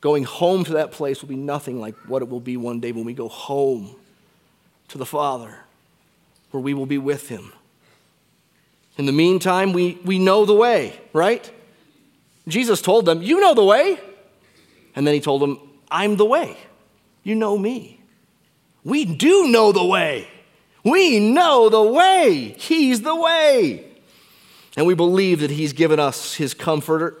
Going 0.00 0.24
home 0.24 0.64
to 0.64 0.74
that 0.74 0.92
place 0.92 1.22
will 1.22 1.28
be 1.28 1.36
nothing 1.36 1.80
like 1.80 1.94
what 2.06 2.22
it 2.22 2.28
will 2.28 2.40
be 2.40 2.56
one 2.56 2.80
day 2.80 2.92
when 2.92 3.04
we 3.04 3.14
go 3.14 3.28
home 3.28 3.94
to 4.88 4.98
the 4.98 5.06
Father, 5.06 5.56
where 6.50 6.60
we 6.60 6.74
will 6.74 6.86
be 6.86 6.98
with 6.98 7.28
Him. 7.28 7.52
In 8.98 9.06
the 9.06 9.12
meantime, 9.12 9.72
we, 9.72 9.98
we 10.04 10.18
know 10.18 10.44
the 10.44 10.54
way, 10.54 10.98
right? 11.12 11.50
Jesus 12.48 12.80
told 12.80 13.04
them, 13.04 13.22
You 13.22 13.40
know 13.40 13.54
the 13.54 13.64
way. 13.64 13.98
And 14.94 15.06
then 15.06 15.14
He 15.14 15.20
told 15.20 15.42
them, 15.42 15.60
I'm 15.90 16.16
the 16.16 16.24
way. 16.24 16.56
You 17.22 17.34
know 17.34 17.58
me. 17.58 18.00
We 18.84 19.04
do 19.04 19.48
know 19.48 19.72
the 19.72 19.84
way. 19.84 20.28
We 20.84 21.18
know 21.18 21.68
the 21.68 21.82
way. 21.82 22.54
He's 22.58 23.02
the 23.02 23.16
way. 23.16 23.84
And 24.76 24.86
we 24.86 24.94
believe 24.94 25.40
that 25.40 25.50
He's 25.50 25.72
given 25.72 25.98
us 25.98 26.34
His 26.34 26.54
comforter, 26.54 27.16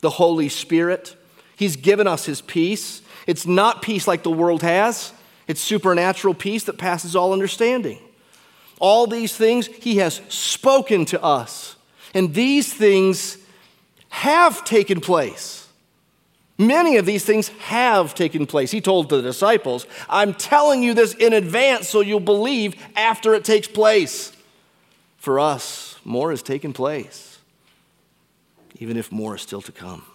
the 0.00 0.10
Holy 0.10 0.48
Spirit. 0.48 1.14
He's 1.60 1.76
given 1.76 2.06
us 2.06 2.24
His 2.24 2.40
peace. 2.40 3.02
It's 3.26 3.46
not 3.46 3.82
peace 3.82 4.08
like 4.08 4.22
the 4.22 4.30
world 4.30 4.62
has, 4.62 5.12
it's 5.46 5.60
supernatural 5.60 6.32
peace 6.32 6.64
that 6.64 6.78
passes 6.78 7.14
all 7.14 7.34
understanding. 7.34 7.98
All 8.78 9.06
these 9.06 9.36
things 9.36 9.66
He 9.66 9.98
has 9.98 10.22
spoken 10.30 11.04
to 11.04 11.22
us. 11.22 11.76
And 12.14 12.32
these 12.32 12.72
things 12.72 13.36
have 14.08 14.64
taken 14.64 15.02
place. 15.02 15.68
Many 16.56 16.96
of 16.96 17.04
these 17.04 17.26
things 17.26 17.48
have 17.48 18.14
taken 18.14 18.46
place. 18.46 18.70
He 18.70 18.80
told 18.80 19.10
the 19.10 19.20
disciples, 19.20 19.86
I'm 20.08 20.32
telling 20.32 20.82
you 20.82 20.94
this 20.94 21.12
in 21.12 21.34
advance 21.34 21.90
so 21.90 22.00
you'll 22.00 22.20
believe 22.20 22.74
after 22.96 23.34
it 23.34 23.44
takes 23.44 23.68
place. 23.68 24.32
For 25.18 25.38
us, 25.38 25.96
more 26.06 26.30
has 26.30 26.42
taken 26.42 26.72
place, 26.72 27.38
even 28.78 28.96
if 28.96 29.12
more 29.12 29.34
is 29.34 29.42
still 29.42 29.60
to 29.60 29.72
come. 29.72 30.06